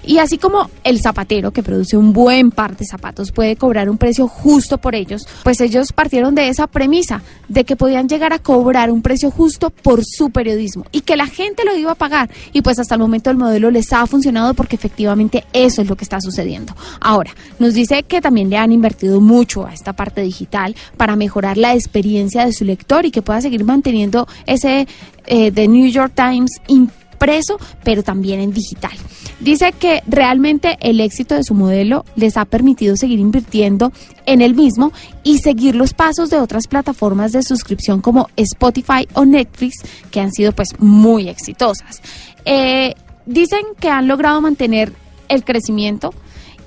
Y 0.07 0.19
así 0.19 0.39
como 0.39 0.71
el 0.85 1.01
zapatero 1.01 1.51
que 1.51 1.65
produce 1.65 1.97
un 1.97 2.13
buen 2.13 2.53
par 2.53 2.77
de 2.77 2.87
zapatos 2.87 3.33
puede 3.33 3.57
cobrar 3.57 3.91
un 3.91 3.99
precio 3.99 4.29
justo 4.29 4.79
por 4.79 4.95
ellos, 4.95 5.27
pues 5.43 5.61
ellos 5.61 5.93
partieron 5.93 6.35
de 6.37 6.49
esa 6.49 6.69
premisa 6.69 7.23
de 7.49 7.65
que 7.65 7.75
podían 7.75 8.09
llegar 8.09 8.33
a 8.33 8.39
cobrar 8.39 8.93
un 8.93 9.03
precio 9.03 9.33
justo 9.33 9.71
por 9.71 10.05
su 10.05 10.31
periodismo 10.31 10.85
y 10.93 11.01
que 11.01 11.17
la 11.17 11.27
gente 11.27 11.65
lo 11.65 11.77
iba 11.77 11.93
a 11.93 11.97
pagar. 11.97 12.31
Y 12.53 12.63
pues 12.63 12.79
hasta 12.79 12.95
el 12.95 13.01
momento 13.01 13.31
el 13.31 13.37
modelo 13.37 13.71
les 13.71 13.93
ha 13.93 14.07
funcionado 14.07 14.55
porque 14.55 14.77
efectivamente 14.77 15.45
eso 15.53 15.83
es 15.83 15.89
lo 15.89 15.97
que 15.97 16.05
está 16.05 16.21
sucediendo. 16.21 16.75
Ahora, 17.01 17.33
nos 17.59 17.75
dice 17.75 18.05
que 18.05 18.21
también 18.21 18.49
le 18.49 18.59
han 18.59 18.73
invertido 18.73 19.21
mucho 19.21 19.67
a 19.67 19.73
esta 19.73 19.93
parte 19.95 20.21
digital 20.21 20.77
para 20.97 21.17
mejorar 21.17 21.57
la 21.57 21.75
experiencia 21.75 22.47
de 22.47 22.53
su 22.53 22.65
lector 22.65 23.07
y 23.07 23.11
que 23.11 23.23
pueda 23.23 23.41
seguir 23.41 23.65
manteniendo 23.65 24.29
ese 24.47 24.87
eh, 25.27 25.51
The 25.51 25.67
New 25.69 25.89
York 25.91 26.13
Times 26.15 26.61
impreso, 27.17 27.59
pero 27.83 28.03
también 28.03 28.41
en 28.41 28.53
digital. 28.53 28.93
Dice 29.41 29.73
que 29.73 30.03
realmente 30.07 30.77
el 30.81 31.01
éxito 31.01 31.35
de 31.35 31.45
su 31.45 31.55
modelo 31.55 32.05
les 32.15 32.37
ha 32.37 32.45
permitido 32.45 32.97
seguir 32.97 33.19
invirtiendo 33.19 33.93
en 34.27 34.43
el 34.43 34.55
mismo 34.55 34.93
y 35.23 35.39
seguir 35.39 35.75
los 35.75 35.95
pasos 35.95 36.29
de 36.31 36.39
otras 36.39 36.67
plataformas 36.69 37.33
de 37.33 37.43
suscripción 37.43 38.01
como 38.01 38.29
Spotify 38.37 39.09
o 39.15 39.25
Netflix, 39.25 39.77
que 40.11 40.21
han 40.21 40.31
sido 40.31 40.53
pues 40.53 40.69
muy 40.79 41.29
exitosas. 41.29 42.03
Eh, 42.45 42.95
dicen 43.25 43.63
que 43.81 43.89
han 43.89 44.09
logrado 44.09 44.41
mantener 44.41 44.93
el 45.29 45.43
crecimiento 45.43 46.13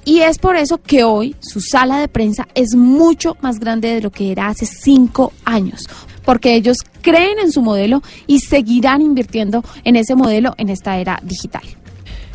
y 0.05 0.21
es 0.21 0.39
por 0.39 0.55
eso 0.55 0.79
que 0.79 1.03
hoy 1.03 1.35
su 1.39 1.61
sala 1.61 1.99
de 1.99 2.07
prensa 2.07 2.47
es 2.55 2.75
mucho 2.75 3.37
más 3.41 3.59
grande 3.59 3.93
de 3.93 4.01
lo 4.01 4.11
que 4.11 4.31
era 4.31 4.47
hace 4.47 4.65
cinco 4.65 5.31
años 5.45 5.87
porque 6.23 6.55
ellos 6.55 6.77
creen 7.01 7.39
en 7.39 7.51
su 7.51 7.61
modelo 7.61 8.01
y 8.27 8.39
seguirán 8.39 9.01
invirtiendo 9.01 9.63
en 9.83 9.95
ese 9.95 10.15
modelo 10.15 10.53
en 10.57 10.69
esta 10.69 10.97
era 10.97 11.19
digital. 11.23 11.63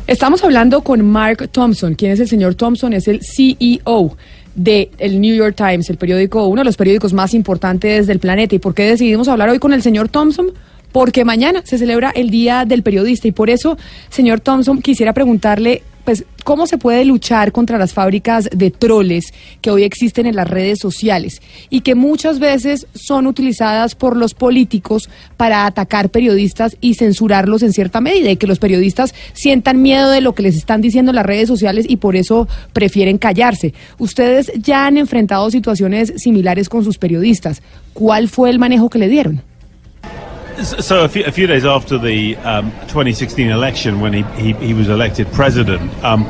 Estamos 0.07 0.43
hablando 0.43 0.81
con 0.81 1.03
Mark 1.03 1.49
Thompson. 1.51 1.95
¿Quién 1.95 2.11
es 2.11 2.19
el 2.19 2.27
señor 2.27 2.53
Thompson? 2.53 2.93
Es 2.93 3.07
el 3.07 3.21
CEO 3.23 4.15
del 4.53 4.89
el 4.99 5.19
New 5.19 5.35
York 5.35 5.55
Times, 5.55 5.89
el 5.89 5.97
periódico, 5.97 6.47
uno 6.47 6.61
de 6.61 6.65
los 6.65 6.77
periódicos 6.77 7.11
más 7.11 7.33
importantes 7.33 8.05
del 8.05 8.19
planeta. 8.19 8.53
¿Y 8.55 8.59
por 8.59 8.75
qué 8.75 8.83
decidimos 8.83 9.27
hablar 9.27 9.49
hoy 9.49 9.59
con 9.59 9.73
el 9.73 9.81
señor 9.81 10.09
Thompson? 10.09 10.51
Porque 10.91 11.25
mañana 11.25 11.61
se 11.65 11.77
celebra 11.77 12.11
el 12.11 12.29
Día 12.29 12.65
del 12.65 12.83
Periodista 12.83 13.27
y 13.27 13.31
por 13.31 13.49
eso, 13.49 13.77
señor 14.09 14.39
Thompson, 14.41 14.81
quisiera 14.81 15.11
preguntarle 15.11 15.81
pues, 16.05 16.23
cómo 16.43 16.67
se 16.67 16.77
puede 16.77 17.03
luchar 17.03 17.51
contra 17.51 17.77
las 17.77 17.93
fábricas 17.93 18.47
de 18.55 18.71
troles 18.71 19.33
que 19.61 19.71
hoy 19.71 19.83
existen 19.83 20.27
en 20.27 20.35
las 20.35 20.47
redes 20.47 20.79
sociales 20.79 21.41
y 21.69 21.81
que 21.81 21.95
muchas 21.95 22.39
veces 22.39 22.87
son 22.93 23.27
utilizadas 23.27 23.95
por 23.95 24.15
los 24.15 24.33
políticos 24.35 25.09
para 25.35 25.65
atacar 25.65 26.09
periodistas 26.09 26.77
y 26.79 26.93
censurarlos 26.93 27.63
en 27.63 27.73
cierta 27.73 27.99
medida 27.99 28.29
y 28.29 28.37
que 28.37 28.47
los 28.47 28.59
periodistas 28.59 29.13
sientan 29.33 29.81
miedo 29.81 30.11
de 30.11 30.21
lo 30.21 30.35
que 30.35 30.43
les 30.43 30.55
están 30.55 30.81
diciendo 30.81 31.11
en 31.11 31.15
las 31.15 31.25
redes 31.25 31.47
sociales 31.47 31.85
y 31.89 31.97
por 31.97 32.15
eso 32.15 32.47
prefieren 32.71 33.17
callarse. 33.17 33.73
Ustedes 33.97 34.51
ya 34.55 34.85
han 34.85 34.97
enfrentado 34.97 35.49
situaciones 35.49 36.13
similares 36.17 36.69
con 36.69 36.83
sus 36.83 36.97
periodistas. 36.97 37.61
¿Cuál 37.93 38.29
fue 38.29 38.51
el 38.51 38.59
manejo 38.59 38.89
que 38.89 38.99
le 38.99 39.09
dieron? 39.09 39.41
So 40.63 41.03
a 41.03 41.09
few, 41.09 41.25
a 41.25 41.31
few 41.31 41.47
days 41.47 41.65
after 41.65 41.97
the 41.97 42.37
um, 42.37 42.71
2016 42.87 43.49
election, 43.49 43.99
when 43.99 44.13
he, 44.13 44.23
he, 44.41 44.53
he 44.53 44.73
was 44.73 44.87
elected 44.87 45.27
president, 45.33 45.91
um, 46.01 46.25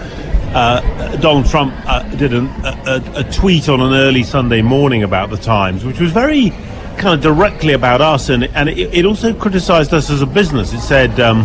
uh, 0.55 1.15
Donald 1.17 1.45
Trump 1.45 1.75
uh, 1.85 2.01
did 2.15 2.33
an, 2.33 2.47
a, 2.65 3.03
a, 3.17 3.23
tweet 3.31 3.69
on 3.69 3.81
an 3.81 3.93
early 3.93 4.23
Sunday 4.23 4.63
morning 4.63 5.03
about 5.03 5.29
the 5.29 5.37
Times, 5.37 5.85
which 5.85 5.99
was 5.99 6.11
very 6.11 6.49
kind 6.97 7.13
of 7.13 7.21
directly 7.21 7.73
about 7.73 8.01
us, 8.01 8.29
and, 8.29 8.45
and 8.55 8.69
it, 8.69 8.93
it 8.95 9.05
also 9.05 9.31
criticised 9.31 9.93
us 9.93 10.09
as 10.09 10.23
a 10.23 10.25
business. 10.25 10.73
It 10.73 10.81
said 10.81 11.19
um, 11.19 11.41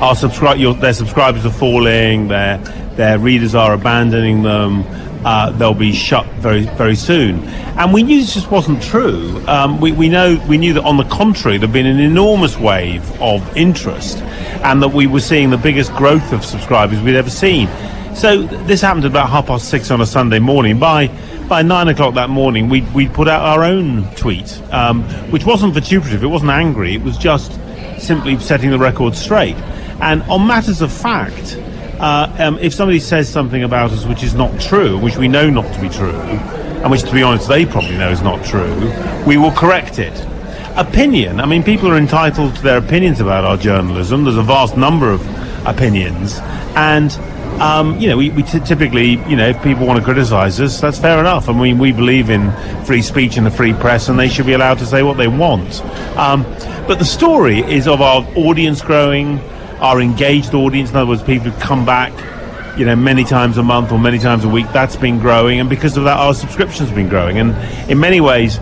our 0.00 0.14
subscri- 0.14 0.58
your, 0.58 0.72
their 0.74 0.94
subscribers 0.94 1.44
are 1.44 1.52
falling, 1.52 2.28
their 2.28 2.56
their 2.96 3.18
readers 3.18 3.54
are 3.54 3.74
abandoning 3.74 4.42
them 4.42 4.82
uh, 5.24 5.50
they'll 5.52 5.74
be 5.74 5.92
shut 5.92 6.26
very 6.40 6.62
very 6.76 6.94
soon. 6.94 7.44
And 7.78 7.92
we 7.92 8.02
knew 8.02 8.20
this 8.20 8.34
just 8.34 8.50
wasn't 8.50 8.82
true. 8.82 9.42
Um, 9.46 9.80
we, 9.80 9.92
we 9.92 10.08
know 10.08 10.42
we 10.48 10.58
knew 10.58 10.72
that 10.74 10.84
on 10.84 10.96
the 10.96 11.04
contrary, 11.04 11.58
there'd 11.58 11.72
been 11.72 11.86
an 11.86 12.00
enormous 12.00 12.58
wave 12.58 13.02
of 13.20 13.56
interest, 13.56 14.18
and 14.64 14.82
that 14.82 14.88
we 14.88 15.06
were 15.06 15.20
seeing 15.20 15.50
the 15.50 15.58
biggest 15.58 15.92
growth 15.94 16.32
of 16.32 16.44
subscribers 16.44 17.00
we'd 17.00 17.16
ever 17.16 17.30
seen. 17.30 17.68
So 18.14 18.42
this 18.42 18.80
happened 18.80 19.04
at 19.04 19.12
about 19.12 19.30
half 19.30 19.46
past 19.46 19.68
six 19.68 19.90
on 19.92 20.00
a 20.00 20.06
Sunday 20.06 20.40
morning. 20.40 20.78
By 20.78 21.08
by 21.48 21.62
nine 21.62 21.88
o'clock 21.88 22.14
that 22.14 22.30
morning, 22.30 22.68
we 22.68 22.80
we 22.92 23.08
put 23.08 23.28
out 23.28 23.42
our 23.42 23.62
own 23.62 24.12
tweet, 24.16 24.60
um, 24.72 25.04
which 25.30 25.44
wasn't 25.44 25.74
vituperative. 25.74 26.24
It 26.24 26.26
wasn't 26.26 26.50
angry. 26.50 26.94
It 26.94 27.02
was 27.02 27.16
just 27.16 27.52
simply 27.98 28.38
setting 28.40 28.70
the 28.70 28.78
record 28.78 29.14
straight. 29.14 29.56
And 30.00 30.22
on 30.24 30.46
matters 30.46 30.80
of 30.80 30.92
fact, 30.92 31.56
uh, 32.00 32.34
um, 32.38 32.58
if 32.58 32.72
somebody 32.74 33.00
says 33.00 33.28
something 33.28 33.62
about 33.62 33.90
us 33.90 34.06
which 34.06 34.22
is 34.22 34.34
not 34.34 34.60
true, 34.60 34.98
which 34.98 35.16
we 35.16 35.28
know 35.28 35.50
not 35.50 35.72
to 35.74 35.80
be 35.80 35.88
true, 35.88 36.10
and 36.10 36.90
which, 36.90 37.02
to 37.02 37.12
be 37.12 37.22
honest, 37.22 37.48
they 37.48 37.66
probably 37.66 37.98
know 37.98 38.10
is 38.10 38.22
not 38.22 38.44
true, 38.44 38.92
we 39.26 39.36
will 39.36 39.52
correct 39.52 39.98
it. 39.98 40.14
Opinion. 40.76 41.40
I 41.40 41.46
mean, 41.46 41.64
people 41.64 41.88
are 41.88 41.96
entitled 41.96 42.54
to 42.56 42.62
their 42.62 42.78
opinions 42.78 43.20
about 43.20 43.44
our 43.44 43.56
journalism. 43.56 44.24
There's 44.24 44.36
a 44.36 44.42
vast 44.42 44.76
number 44.76 45.10
of 45.10 45.20
opinions, 45.66 46.38
and 46.76 47.10
um, 47.60 47.98
you 47.98 48.08
know, 48.08 48.16
we, 48.16 48.30
we 48.30 48.44
t- 48.44 48.60
typically, 48.60 49.20
you 49.28 49.34
know, 49.34 49.48
if 49.48 49.60
people 49.64 49.84
want 49.84 49.98
to 49.98 50.04
criticise 50.04 50.60
us, 50.60 50.80
that's 50.80 50.98
fair 51.00 51.18
enough. 51.18 51.48
I 51.48 51.52
mean, 51.52 51.78
we 51.78 51.90
believe 51.90 52.30
in 52.30 52.52
free 52.84 53.02
speech 53.02 53.36
and 53.36 53.44
the 53.44 53.50
free 53.50 53.72
press, 53.72 54.08
and 54.08 54.16
they 54.16 54.28
should 54.28 54.46
be 54.46 54.52
allowed 54.52 54.78
to 54.78 54.86
say 54.86 55.02
what 55.02 55.16
they 55.16 55.26
want. 55.26 55.82
Um, 56.16 56.44
but 56.86 57.00
the 57.00 57.04
story 57.04 57.58
is 57.60 57.88
of 57.88 58.00
our 58.00 58.22
audience 58.36 58.80
growing, 58.80 59.40
our 59.80 60.00
engaged 60.00 60.54
audience, 60.54 60.90
in 60.90 60.96
other 60.96 61.06
words, 61.06 61.22
people 61.22 61.50
who 61.50 61.60
come 61.60 61.84
back, 61.84 62.12
you 62.78 62.84
know, 62.84 62.96
many 62.96 63.24
times 63.24 63.58
a 63.58 63.62
month 63.62 63.92
or 63.92 63.98
many 63.98 64.18
times 64.18 64.44
a 64.44 64.48
week, 64.48 64.66
that's 64.72 64.96
been 64.96 65.18
growing, 65.18 65.60
and 65.60 65.68
because 65.68 65.96
of 65.96 66.04
that, 66.04 66.18
our 66.18 66.34
subscriptions 66.34 66.88
have 66.88 66.96
been 66.96 67.08
growing. 67.08 67.38
And 67.38 67.56
in 67.90 67.98
many 67.98 68.20
ways, 68.20 68.58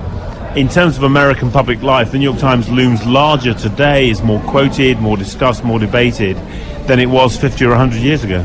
in 0.57 0.69
terms 0.69 0.97
of 0.97 1.03
American 1.03 1.51
public 1.51 1.83
life, 1.83 2.13
the 2.13 2.19
New 2.19 2.25
York 2.25 2.39
Times 2.39 2.69
looms 2.71 3.07
larger 3.07 3.53
today, 3.55 4.09
is 4.09 4.23
more 4.23 4.41
quoted, 4.41 4.99
more 5.01 5.17
discussed, 5.17 5.65
more 5.65 5.79
debated 5.79 6.37
than 6.87 6.99
it 6.99 7.07
was 7.07 7.37
50 7.37 7.65
or 7.67 7.71
100 7.71 8.01
years 8.01 8.25
ago. 8.25 8.43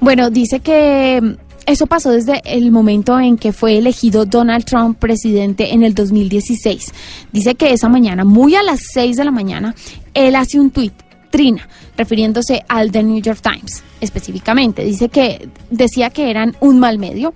Bueno, 0.00 0.30
dice 0.30 0.60
que 0.60 1.18
mm, 1.20 1.36
eso 1.66 1.86
pasó 1.86 2.10
desde 2.10 2.40
el 2.44 2.70
momento 2.70 3.18
en 3.18 3.36
que 3.36 3.52
fue 3.52 3.78
elegido 3.78 4.26
Donald 4.26 4.64
Trump 4.64 4.98
presidente 4.98 5.72
en 5.72 5.82
el 5.82 5.94
2016. 5.94 6.92
Dice 7.32 7.54
que 7.54 7.72
esa 7.72 7.88
mañana, 7.88 8.24
muy 8.24 8.54
a 8.54 8.62
las 8.62 8.80
6 8.92 9.16
de 9.16 9.24
la 9.24 9.30
mañana, 9.30 9.74
él 10.14 10.36
hace 10.36 10.60
un 10.60 10.70
tuit 10.70 11.07
Trina, 11.30 11.68
refiriéndose 11.96 12.64
al 12.68 12.90
The 12.90 13.02
New 13.02 13.20
York 13.20 13.40
Times 13.42 13.82
específicamente. 14.00 14.84
Dice 14.84 15.08
que 15.08 15.48
decía 15.70 16.10
que 16.10 16.30
eran 16.30 16.56
un 16.60 16.78
mal 16.78 16.98
medio, 16.98 17.34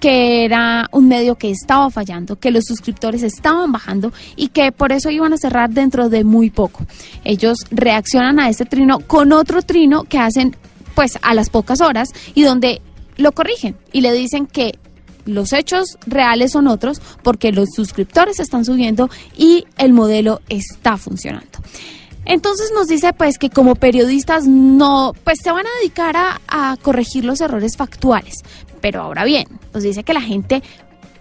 que 0.00 0.44
era 0.44 0.88
un 0.92 1.08
medio 1.08 1.36
que 1.36 1.50
estaba 1.50 1.90
fallando, 1.90 2.36
que 2.36 2.50
los 2.50 2.64
suscriptores 2.64 3.22
estaban 3.22 3.72
bajando 3.72 4.12
y 4.36 4.48
que 4.48 4.70
por 4.70 4.92
eso 4.92 5.10
iban 5.10 5.32
a 5.32 5.38
cerrar 5.38 5.70
dentro 5.70 6.08
de 6.08 6.24
muy 6.24 6.50
poco. 6.50 6.84
Ellos 7.24 7.58
reaccionan 7.70 8.38
a 8.38 8.48
este 8.48 8.64
trino 8.64 9.00
con 9.00 9.32
otro 9.32 9.62
trino 9.62 10.04
que 10.04 10.18
hacen 10.18 10.56
pues 10.94 11.18
a 11.22 11.34
las 11.34 11.50
pocas 11.50 11.80
horas 11.80 12.10
y 12.34 12.42
donde 12.42 12.80
lo 13.16 13.32
corrigen 13.32 13.76
y 13.92 14.00
le 14.00 14.12
dicen 14.12 14.46
que 14.46 14.78
los 15.24 15.52
hechos 15.52 15.96
reales 16.06 16.52
son 16.52 16.66
otros 16.66 17.00
porque 17.22 17.52
los 17.52 17.70
suscriptores 17.74 18.40
están 18.40 18.64
subiendo 18.64 19.08
y 19.36 19.64
el 19.78 19.92
modelo 19.92 20.40
está 20.48 20.96
funcionando. 20.96 21.60
Entonces 22.24 22.70
nos 22.74 22.88
dice 22.88 23.12
pues 23.12 23.38
que 23.38 23.50
como 23.50 23.74
periodistas 23.74 24.46
no, 24.46 25.12
pues 25.24 25.38
se 25.42 25.50
van 25.50 25.66
a 25.66 25.70
dedicar 25.80 26.16
a, 26.16 26.76
corregir 26.82 27.24
los 27.24 27.40
errores 27.40 27.76
factuales. 27.76 28.42
Pero 28.80 29.02
ahora 29.02 29.24
bien, 29.24 29.46
nos 29.72 29.82
dice 29.82 30.04
que 30.04 30.12
la 30.12 30.20
gente 30.20 30.62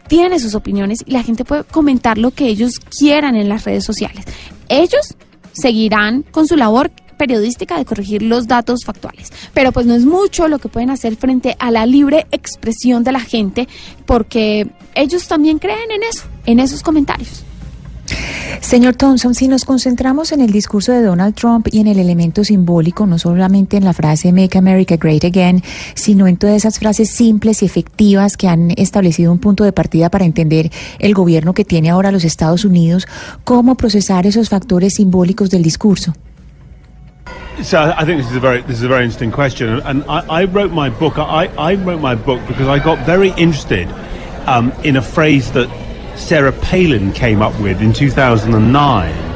tiene 0.08 0.40
sus 0.40 0.56
opiniones 0.56 1.04
y 1.06 1.12
la 1.12 1.24
gente 1.24 1.46
puede 1.46 1.64
comentar 1.64 2.18
lo 2.18 2.32
que 2.32 2.48
ellos 2.48 2.80
quieran 2.80 3.36
en 3.36 3.50
las 3.50 3.64
redes 3.64 3.86
sociales. 3.86 4.26
Ellos 4.70 5.16
seguirán 5.54 6.24
con 6.24 6.48
su 6.48 6.58
labor 6.58 6.92
periodística 7.18 7.78
de 7.78 7.86
corregir 7.86 8.22
los 8.22 8.48
datos 8.48 8.84
factuales. 8.86 9.32
Pero 9.54 9.72
pues 9.72 9.86
no 9.86 9.96
es 9.96 10.06
mucho 10.06 10.48
lo 10.48 10.60
que 10.60 10.70
pueden 10.70 10.90
hacer 10.90 11.16
frente 11.16 11.56
a 11.60 11.72
la 11.72 11.86
libre 11.86 12.28
expresión 12.32 13.04
de 13.04 13.12
la 13.12 13.22
gente 13.22 13.68
porque 14.06 14.68
ellos 14.96 15.28
también 15.28 15.60
creen 15.60 15.92
en 15.92 16.04
eso, 16.04 16.26
en 16.46 16.60
esos 16.60 16.84
comentarios. 16.84 17.46
Señor 18.62 18.96
Thompson, 18.96 19.36
si 19.36 19.48
nos 19.48 19.66
concentramos 19.66 20.32
en 20.32 20.42
el 20.42 20.52
discurso 20.52 20.92
de 20.92 21.02
Donald 21.02 21.36
Trump 21.36 21.68
y 21.72 21.80
en 21.80 21.88
el 21.88 22.00
elemento 22.00 22.44
simbólico, 22.44 23.06
no 23.06 23.20
solamente 23.20 23.78
en 23.78 23.84
la 23.84 23.94
frase 23.94 24.32
Make 24.32 24.58
America 24.58 24.96
Great 24.98 25.24
Again, 25.24 25.62
sino 25.96 26.28
en 26.28 26.38
todas 26.38 26.56
esas 26.56 26.80
frases 26.80 27.12
simples 27.12 27.62
y 27.62 27.66
efectivas 27.66 28.38
que 28.38 28.48
han 28.48 28.72
establecido 28.78 29.32
un 29.32 29.40
punto 29.40 29.64
de 29.64 29.74
partida 29.74 30.10
para 30.10 30.26
entender 30.26 30.72
el 31.00 31.14
gobierno 31.14 31.54
que 31.54 31.66
tiene 31.66 31.90
ahora 31.90 32.12
los 32.12 32.24
Estados 32.24 32.66
Unidos, 32.66 33.08
¿cómo 33.44 33.76
procesar 33.76 34.26
esos 34.26 34.50
factores 34.50 34.96
simbólicos 34.96 35.50
del 35.50 35.64
discurso? 35.64 36.14
So 37.62 37.78
I 37.78 38.04
think 38.04 38.18
this 38.18 38.32
is 38.32 38.38
a 38.38 38.40
very 38.40 38.64
this 38.64 38.80
is 38.80 38.84
a 38.84 38.88
very 38.88 39.04
interesting 39.04 39.32
question, 39.32 39.80
and 39.86 40.04
I, 40.10 40.42
I 40.42 40.46
wrote 40.46 40.72
my 40.72 40.90
book. 40.90 41.20
I, 41.20 41.76
wrote 41.76 42.02
my 42.02 42.16
book 42.16 42.42
because 42.48 42.68
I 42.68 42.84
got 42.84 42.98
very 43.06 43.30
interested 43.38 43.88
um, 44.48 44.74
in 44.84 44.98
a 44.98 45.04
phrase 45.04 45.52
that 45.52 45.70
Sarah 46.16 46.52
Palin 46.52 47.12
came 47.12 47.42
up 47.42 47.60
with 47.60 47.82
in 47.82 47.94
2009 47.94 49.34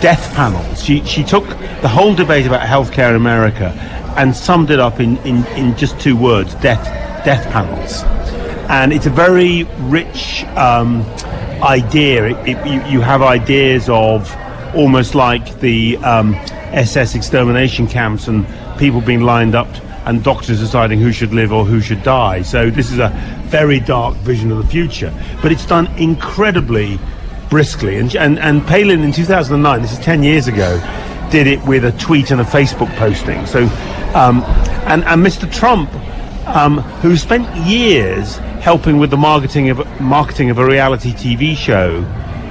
death 0.00 0.34
panels. 0.34 0.82
She, 0.82 1.04
she 1.04 1.22
took 1.22 1.46
the 1.82 1.88
whole 1.88 2.14
debate 2.14 2.46
about 2.46 2.66
healthcare 2.66 3.10
in 3.10 3.16
America 3.16 3.70
and 4.16 4.34
summed 4.34 4.70
it 4.70 4.80
up 4.80 5.00
in, 5.00 5.16
in, 5.18 5.44
in 5.48 5.76
just 5.76 5.98
two 6.00 6.16
words 6.16 6.54
death, 6.56 6.84
death 7.24 7.50
panels. 7.52 8.02
And 8.68 8.92
it's 8.92 9.06
a 9.06 9.10
very 9.10 9.64
rich 9.80 10.44
um, 10.56 11.02
idea. 11.62 12.26
It, 12.26 12.48
it, 12.48 12.66
you, 12.66 12.82
you 12.90 13.00
have 13.00 13.22
ideas 13.22 13.88
of 13.88 14.34
almost 14.74 15.14
like 15.14 15.60
the 15.60 15.96
um, 15.98 16.34
SS 16.74 17.14
extermination 17.14 17.86
camps 17.86 18.28
and 18.28 18.46
people 18.78 19.00
being 19.00 19.22
lined 19.22 19.54
up 19.54 19.68
and 20.06 20.22
doctors 20.22 20.60
deciding 20.60 21.00
who 21.00 21.12
should 21.12 21.34
live 21.34 21.52
or 21.52 21.64
who 21.64 21.80
should 21.80 22.02
die. 22.02 22.42
So 22.42 22.70
this 22.70 22.90
is 22.90 22.98
a 22.98 23.10
very 23.46 23.80
dark 23.80 24.14
vision 24.18 24.50
of 24.52 24.58
the 24.58 24.66
future, 24.66 25.12
but 25.42 25.52
it's 25.52 25.66
done 25.66 25.88
incredibly 25.98 26.98
briskly. 27.50 27.98
And 27.98 28.14
and, 28.16 28.38
and 28.38 28.66
Palin 28.66 29.02
in 29.02 29.12
2009, 29.12 29.82
this 29.82 29.92
is 29.92 29.98
10 29.98 30.22
years 30.22 30.46
ago, 30.46 30.80
did 31.30 31.46
it 31.46 31.62
with 31.64 31.84
a 31.84 31.92
tweet 31.92 32.30
and 32.30 32.40
a 32.40 32.44
Facebook 32.44 32.94
posting. 32.96 33.44
So, 33.46 33.64
um, 34.14 34.42
and 34.86 35.04
and 35.04 35.24
Mr. 35.24 35.52
Trump, 35.52 35.92
um, 36.46 36.78
who 37.02 37.16
spent 37.16 37.54
years 37.66 38.36
helping 38.60 38.98
with 38.98 39.10
the 39.10 39.16
marketing 39.16 39.70
of 39.70 40.00
marketing 40.00 40.50
of 40.50 40.58
a 40.58 40.64
reality 40.64 41.12
TV 41.12 41.56
show. 41.56 42.00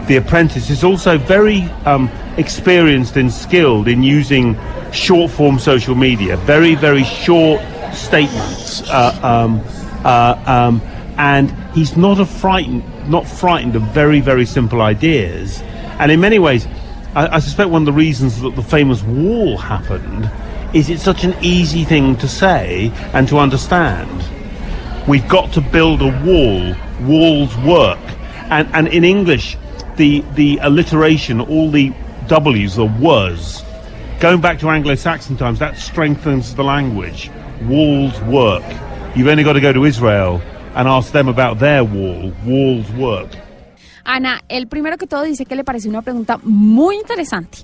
The 0.07 0.17
Apprentice 0.17 0.69
is 0.69 0.83
also 0.83 1.17
very 1.17 1.63
um, 1.85 2.09
experienced 2.37 3.15
and 3.15 3.31
skilled 3.31 3.87
in 3.87 4.03
using 4.03 4.57
short 4.91 5.31
form 5.31 5.59
social 5.59 5.95
media, 5.95 6.37
very, 6.37 6.75
very 6.75 7.03
short 7.03 7.61
statements. 7.93 8.81
Uh, 8.89 9.19
um, 9.23 9.61
uh, 10.03 10.41
um, 10.45 10.81
and 11.17 11.51
he's 11.73 11.95
not 11.95 12.19
a 12.19 12.25
frightened, 12.25 12.83
not 13.09 13.27
frightened 13.27 13.75
of 13.75 13.81
very, 13.93 14.19
very 14.19 14.45
simple 14.45 14.81
ideas. 14.81 15.61
And 15.99 16.11
in 16.11 16.19
many 16.19 16.39
ways, 16.39 16.67
I, 17.15 17.35
I 17.35 17.39
suspect 17.39 17.69
one 17.69 17.83
of 17.83 17.85
the 17.85 17.93
reasons 17.93 18.41
that 18.41 18.55
the 18.55 18.63
famous 18.63 19.01
wall 19.03 19.57
happened 19.57 20.29
is 20.75 20.89
it's 20.89 21.03
such 21.03 21.23
an 21.23 21.33
easy 21.41 21.85
thing 21.85 22.17
to 22.17 22.27
say 22.27 22.91
and 23.13 23.27
to 23.29 23.37
understand. 23.37 24.23
We've 25.07 25.27
got 25.27 25.53
to 25.53 25.61
build 25.61 26.01
a 26.01 26.21
wall. 26.25 26.75
Walls 27.07 27.55
work. 27.57 27.99
And, 28.49 28.67
and 28.73 28.87
in 28.89 29.03
English, 29.03 29.57
the, 29.95 30.21
the 30.33 30.59
alliteration, 30.61 31.39
all 31.39 31.71
the 31.71 31.93
W's, 32.27 32.75
the 32.75 32.85
was, 32.85 33.63
going 34.19 34.41
back 34.41 34.59
to 34.59 34.69
Anglo-Saxon 34.69 35.37
times, 35.37 35.59
that 35.59 35.77
strengthens 35.77 36.55
the 36.55 36.63
language. 36.63 37.29
walls 37.63 38.19
work. 38.27 38.63
You've 39.15 39.27
only 39.27 39.43
got 39.43 39.53
to 39.53 39.61
go 39.61 39.73
to 39.73 39.85
Israel 39.85 40.41
and 40.75 40.87
ask 40.87 41.11
them 41.11 41.27
about 41.27 41.59
their 41.59 41.83
wall. 41.83 42.33
Walls 42.45 42.89
work. 42.97 43.29
Ana, 44.07 44.43
el 44.49 44.67
primero 44.67 44.97
que 44.97 45.07
todo 45.07 45.23
dice 45.23 45.45
que 45.45 45.55
le 45.55 45.63
pareció 45.63 45.89
una 45.89 46.03
pregunta 46.03 46.39
muy 46.43 46.95
interesante, 46.95 47.59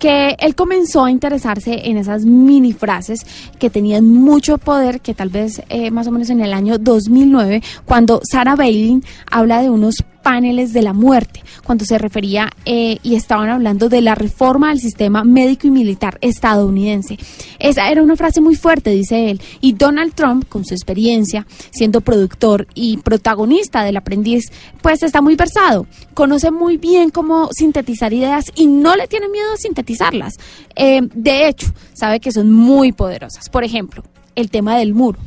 que 0.00 0.34
él 0.40 0.56
comenzó 0.56 1.04
a 1.04 1.10
interesarse 1.12 1.88
en 1.88 1.98
esas 1.98 2.24
mini 2.24 2.72
frases 2.72 3.24
que 3.60 3.70
tenían 3.70 4.08
mucho 4.08 4.58
poder, 4.58 5.00
que 5.00 5.14
tal 5.14 5.28
vez 5.28 5.62
eh, 5.68 5.92
más 5.92 6.08
o 6.08 6.10
menos 6.10 6.30
en 6.30 6.40
el 6.40 6.52
año 6.52 6.78
2009, 6.78 7.62
cuando 7.84 8.20
Sarah 8.28 8.56
Bailey 8.56 9.02
habla 9.30 9.62
de 9.62 9.70
unos 9.70 10.04
paneles 10.24 10.72
de 10.72 10.82
la 10.82 10.94
muerte, 10.94 11.44
cuando 11.64 11.84
se 11.84 11.98
refería 11.98 12.50
eh, 12.64 12.96
y 13.02 13.14
estaban 13.14 13.50
hablando 13.50 13.88
de 13.90 14.00
la 14.00 14.14
reforma 14.14 14.70
del 14.70 14.80
sistema 14.80 15.22
médico 15.22 15.66
y 15.66 15.70
militar 15.70 16.16
estadounidense. 16.22 17.18
Esa 17.58 17.90
era 17.90 18.02
una 18.02 18.16
frase 18.16 18.40
muy 18.40 18.56
fuerte, 18.56 18.90
dice 18.90 19.30
él, 19.30 19.40
y 19.60 19.74
Donald 19.74 20.14
Trump, 20.14 20.48
con 20.48 20.64
su 20.64 20.74
experiencia, 20.74 21.46
siendo 21.70 22.00
productor 22.00 22.66
y 22.74 22.96
protagonista 22.96 23.84
del 23.84 23.98
aprendiz, 23.98 24.50
pues 24.80 25.02
está 25.02 25.20
muy 25.20 25.36
versado, 25.36 25.86
conoce 26.14 26.50
muy 26.50 26.78
bien 26.78 27.10
cómo 27.10 27.50
sintetizar 27.52 28.14
ideas 28.14 28.46
y 28.56 28.66
no 28.66 28.96
le 28.96 29.06
tiene 29.06 29.28
miedo 29.28 29.52
a 29.52 29.58
sintetizarlas. 29.58 30.34
Eh, 30.74 31.02
de 31.14 31.48
hecho, 31.48 31.66
sabe 31.92 32.18
que 32.18 32.32
son 32.32 32.50
muy 32.50 32.92
poderosas. 32.92 33.50
Por 33.50 33.62
ejemplo, 33.62 34.02
el 34.34 34.50
tema 34.50 34.78
del 34.78 34.94
muro. 34.94 35.18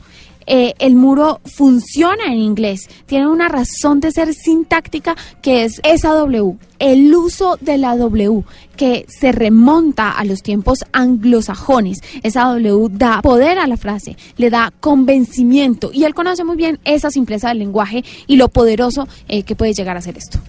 Eh, 0.48 0.74
el 0.80 0.96
muro 0.96 1.42
funciona 1.46 2.26
en 2.28 2.40
inglés. 2.40 2.90
Tiene 3.06 3.28
una 3.28 3.50
razón 3.50 4.00
de 4.00 4.12
ser 4.12 4.34
sintáctica 4.34 5.16
que 5.42 5.66
es 5.66 5.80
esa 5.84 6.14
W. 6.14 6.58
El 6.80 7.14
uso 7.14 7.58
de 7.60 7.78
la 7.78 7.98
W 7.98 8.44
que 8.76 9.06
se 9.10 9.32
remonta 9.32 10.12
a 10.12 10.24
los 10.24 10.42
tiempos 10.42 10.86
anglosajones. 10.94 12.00
Esa 12.24 12.46
W 12.46 12.88
da 12.92 13.22
poder 13.22 13.60
a 13.60 13.68
la 13.68 13.78
frase, 13.78 14.16
le 14.38 14.50
da 14.50 14.72
convencimiento 14.80 15.92
y 15.94 16.06
él 16.06 16.14
conoce 16.14 16.44
muy 16.44 16.56
bien 16.56 16.80
esa 16.86 17.12
simpleza 17.12 17.50
del 17.50 17.60
lenguaje 17.60 18.04
y 18.28 18.38
lo 18.38 18.50
poderoso 18.50 19.08
eh, 19.28 19.44
que 19.44 19.56
puede 19.56 19.74
llegar 19.74 19.98
a 19.98 20.02
ser 20.02 20.18
esto. 20.18 20.40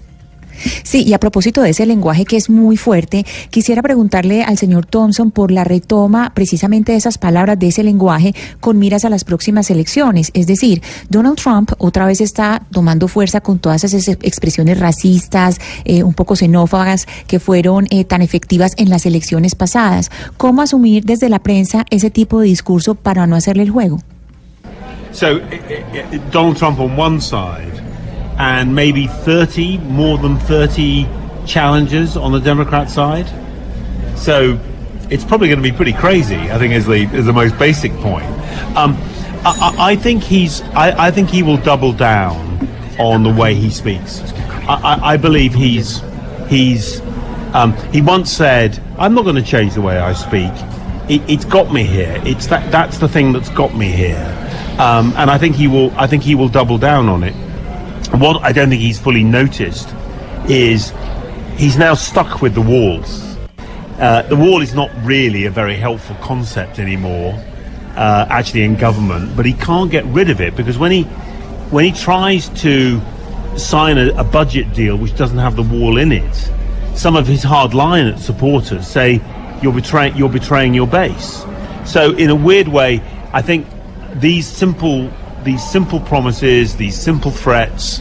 Sí, 0.82 1.04
y 1.04 1.12
a 1.14 1.20
propósito 1.20 1.62
de 1.62 1.70
ese 1.70 1.86
lenguaje 1.86 2.24
que 2.24 2.36
es 2.36 2.50
muy 2.50 2.76
fuerte, 2.76 3.24
quisiera 3.50 3.82
preguntarle 3.82 4.42
al 4.42 4.58
señor 4.58 4.86
Thompson 4.86 5.30
por 5.30 5.50
la 5.50 5.64
retoma 5.64 6.32
precisamente 6.34 6.92
de 6.92 6.98
esas 6.98 7.18
palabras, 7.18 7.58
de 7.58 7.68
ese 7.68 7.82
lenguaje, 7.82 8.34
con 8.60 8.78
miras 8.78 9.04
a 9.04 9.10
las 9.10 9.24
próximas 9.24 9.70
elecciones. 9.70 10.30
Es 10.34 10.46
decir, 10.46 10.82
Donald 11.08 11.36
Trump 11.36 11.72
otra 11.78 12.06
vez 12.06 12.20
está 12.20 12.62
tomando 12.70 13.08
fuerza 13.08 13.40
con 13.40 13.58
todas 13.58 13.84
esas 13.84 14.08
expresiones 14.08 14.78
racistas, 14.78 15.58
eh, 15.84 16.02
un 16.02 16.14
poco 16.14 16.36
xenófobas, 16.36 17.06
que 17.26 17.38
fueron 17.38 17.86
eh, 17.90 18.04
tan 18.04 18.22
efectivas 18.22 18.72
en 18.76 18.90
las 18.90 19.06
elecciones 19.06 19.54
pasadas. 19.54 20.10
¿Cómo 20.36 20.62
asumir 20.62 21.04
desde 21.04 21.28
la 21.28 21.38
prensa 21.38 21.84
ese 21.90 22.10
tipo 22.10 22.40
de 22.40 22.46
discurso 22.46 22.94
para 22.94 23.26
no 23.26 23.36
hacerle 23.36 23.62
el 23.62 23.70
juego? 23.70 23.98
So, 25.12 25.38
eh, 25.50 26.20
Donald 26.30 26.56
Trump 26.56 26.78
on 26.80 26.98
one 26.98 27.20
side. 27.20 27.87
And 28.38 28.74
maybe 28.74 29.08
30, 29.08 29.78
more 29.78 30.16
than 30.16 30.38
30 30.38 31.08
challengers 31.44 32.16
on 32.16 32.30
the 32.32 32.38
Democrat 32.38 32.88
side. 32.88 33.26
So 34.16 34.60
it's 35.10 35.24
probably 35.24 35.48
going 35.48 35.60
to 35.60 35.68
be 35.68 35.74
pretty 35.74 35.92
crazy, 35.92 36.36
I 36.36 36.58
think, 36.58 36.72
is 36.72 36.86
the, 36.86 37.02
is 37.14 37.26
the 37.26 37.32
most 37.32 37.58
basic 37.58 37.92
point. 37.96 38.26
Um, 38.76 38.96
I, 39.44 39.74
I, 39.78 39.96
think 39.96 40.22
he's, 40.22 40.62
I, 40.62 41.06
I, 41.06 41.10
think 41.10 41.30
he 41.30 41.42
will 41.42 41.56
double 41.56 41.92
down 41.92 42.68
on 42.98 43.24
the 43.24 43.32
way 43.32 43.54
he 43.54 43.70
speaks. 43.70 44.20
I, 44.68 44.98
I 45.02 45.16
believe 45.16 45.54
he's, 45.54 46.02
he's, 46.48 47.00
um, 47.54 47.74
he 47.92 48.02
once 48.02 48.30
said, 48.32 48.80
I'm 48.98 49.14
not 49.14 49.24
going 49.24 49.36
to 49.36 49.42
change 49.42 49.74
the 49.74 49.80
way 49.80 49.98
I 49.98 50.12
speak. 50.12 50.52
It, 51.10 51.22
has 51.28 51.44
got 51.44 51.72
me 51.72 51.84
here. 51.84 52.20
It's 52.24 52.46
that, 52.48 52.70
that's 52.70 52.98
the 52.98 53.08
thing 53.08 53.32
that's 53.32 53.48
got 53.50 53.74
me 53.74 53.88
here. 53.88 54.34
Um, 54.78 55.12
and 55.16 55.28
I 55.28 55.38
think 55.38 55.56
he 55.56 55.66
will, 55.66 55.90
I 55.96 56.06
think 56.06 56.22
he 56.22 56.36
will 56.36 56.48
double 56.48 56.78
down 56.78 57.08
on 57.08 57.24
it 57.24 57.34
what 58.20 58.42
I 58.42 58.52
don't 58.52 58.68
think 58.68 58.80
he's 58.80 58.98
fully 58.98 59.24
noticed 59.24 59.94
is 60.48 60.92
he's 61.56 61.76
now 61.76 61.94
stuck 61.94 62.40
with 62.40 62.54
the 62.54 62.60
walls. 62.60 63.36
Uh, 63.98 64.22
the 64.22 64.36
wall 64.36 64.62
is 64.62 64.74
not 64.74 64.90
really 65.02 65.46
a 65.46 65.50
very 65.50 65.76
helpful 65.76 66.16
concept 66.20 66.78
anymore, 66.78 67.34
uh, 67.96 68.26
actually 68.30 68.62
in 68.62 68.76
government, 68.76 69.36
but 69.36 69.44
he 69.44 69.52
can't 69.52 69.90
get 69.90 70.04
rid 70.06 70.30
of 70.30 70.40
it 70.40 70.54
because 70.56 70.78
when 70.78 70.92
he 70.92 71.02
when 71.70 71.84
he 71.84 71.92
tries 71.92 72.48
to 72.60 73.00
sign 73.56 73.98
a, 73.98 74.08
a 74.14 74.24
budget 74.24 74.72
deal 74.72 74.96
which 74.96 75.16
doesn't 75.16 75.38
have 75.38 75.56
the 75.56 75.62
wall 75.62 75.98
in 75.98 76.12
it, 76.12 76.50
some 76.94 77.16
of 77.16 77.26
his 77.26 77.44
hardline 77.44 78.18
supporters 78.18 78.86
say 78.86 79.20
you're 79.62 79.72
betraying 79.72 80.16
you're 80.16 80.28
betraying 80.28 80.74
your 80.74 80.86
base. 80.86 81.44
So 81.84 82.14
in 82.16 82.30
a 82.30 82.36
weird 82.36 82.68
way, 82.68 83.02
I 83.32 83.42
think 83.42 83.66
these 84.14 84.46
simple 84.46 85.10
these 85.42 85.68
simple 85.68 86.00
promises, 86.00 86.76
these 86.76 86.98
simple 86.98 87.30
threats, 87.30 88.00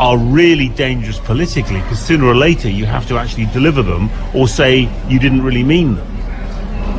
are 0.00 0.16
really 0.16 0.68
dangerous 0.70 1.18
politically 1.20 1.80
because 1.80 1.98
sooner 1.98 2.26
or 2.26 2.34
later 2.34 2.68
you 2.68 2.86
have 2.86 3.06
to 3.08 3.18
actually 3.18 3.46
deliver 3.46 3.82
them 3.82 4.10
or 4.34 4.48
say 4.48 4.88
you 5.08 5.18
didn't 5.18 5.42
really 5.42 5.64
mean 5.64 5.96
them. 5.96 6.18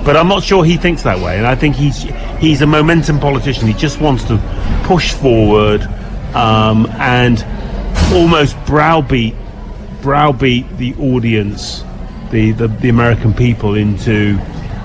But 0.04 0.16
I'm 0.18 0.28
not 0.28 0.44
sure 0.44 0.64
he 0.64 0.78
thinks 0.78 1.04
that 1.04 1.20
way, 1.20 1.38
and 1.38 1.46
I 1.46 1.56
think 1.56 1.76
he's 1.76 2.04
he's 2.40 2.62
a 2.62 2.68
momentum 2.68 3.20
politician. 3.20 3.68
He 3.68 3.74
just 3.74 4.00
wants 4.00 4.24
to 4.26 4.38
push 4.86 5.14
forward 5.14 5.82
um, 6.34 6.88
and 6.98 7.46
almost 8.14 8.58
browbeat 8.66 9.36
browbeat 10.02 10.66
the 10.78 10.96
audience, 10.96 11.84
the, 12.32 12.52
the 12.54 12.68
the 12.68 12.90
American 12.90 13.34
people 13.34 13.76
into 13.76 14.40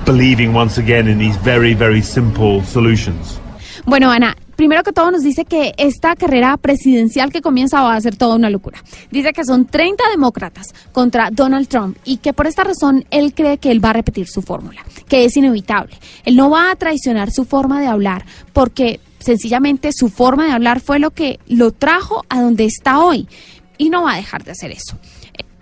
believing 0.04 0.52
once 0.52 0.76
again 0.78 1.08
in 1.08 1.18
these 1.18 1.36
very 1.38 1.74
very 1.74 2.02
simple 2.02 2.62
solutions. 2.62 3.40
Bueno, 3.86 4.08
Ana, 4.10 4.34
primero 4.56 4.82
que 4.82 4.92
todo 4.92 5.10
nos 5.10 5.22
dice 5.22 5.44
que 5.44 5.74
esta 5.76 6.16
carrera 6.16 6.56
presidencial 6.56 7.32
que 7.32 7.40
comienza 7.40 7.82
va 7.82 7.94
a 7.94 8.00
ser 8.00 8.16
toda 8.16 8.36
una 8.36 8.50
locura. 8.50 8.82
Dice 9.10 9.32
que 9.32 9.44
son 9.44 9.66
30 9.66 10.02
demócratas 10.10 10.74
contra 10.92 11.30
Donald 11.30 11.68
Trump 11.68 11.96
y 12.04 12.18
que 12.18 12.32
por 12.32 12.46
esta 12.46 12.64
razón 12.64 13.04
él 13.10 13.34
cree 13.34 13.58
que 13.58 13.70
él 13.70 13.84
va 13.84 13.90
a 13.90 13.94
repetir 13.94 14.28
su 14.28 14.42
fórmula, 14.42 14.84
que 15.08 15.24
es 15.24 15.36
inevitable. 15.36 15.96
Él 16.24 16.36
no 16.36 16.50
va 16.50 16.70
a 16.70 16.76
traicionar 16.76 17.30
su 17.30 17.44
forma 17.44 17.80
de 17.80 17.86
hablar 17.86 18.24
porque 18.52 19.00
sencillamente 19.18 19.90
su 19.92 20.08
forma 20.08 20.46
de 20.46 20.52
hablar 20.52 20.80
fue 20.80 20.98
lo 20.98 21.10
que 21.10 21.40
lo 21.46 21.72
trajo 21.72 22.24
a 22.28 22.42
donde 22.42 22.64
está 22.64 23.00
hoy 23.00 23.26
y 23.78 23.90
no 23.90 24.02
va 24.02 24.14
a 24.14 24.16
dejar 24.16 24.44
de 24.44 24.52
hacer 24.52 24.70
eso. 24.70 24.98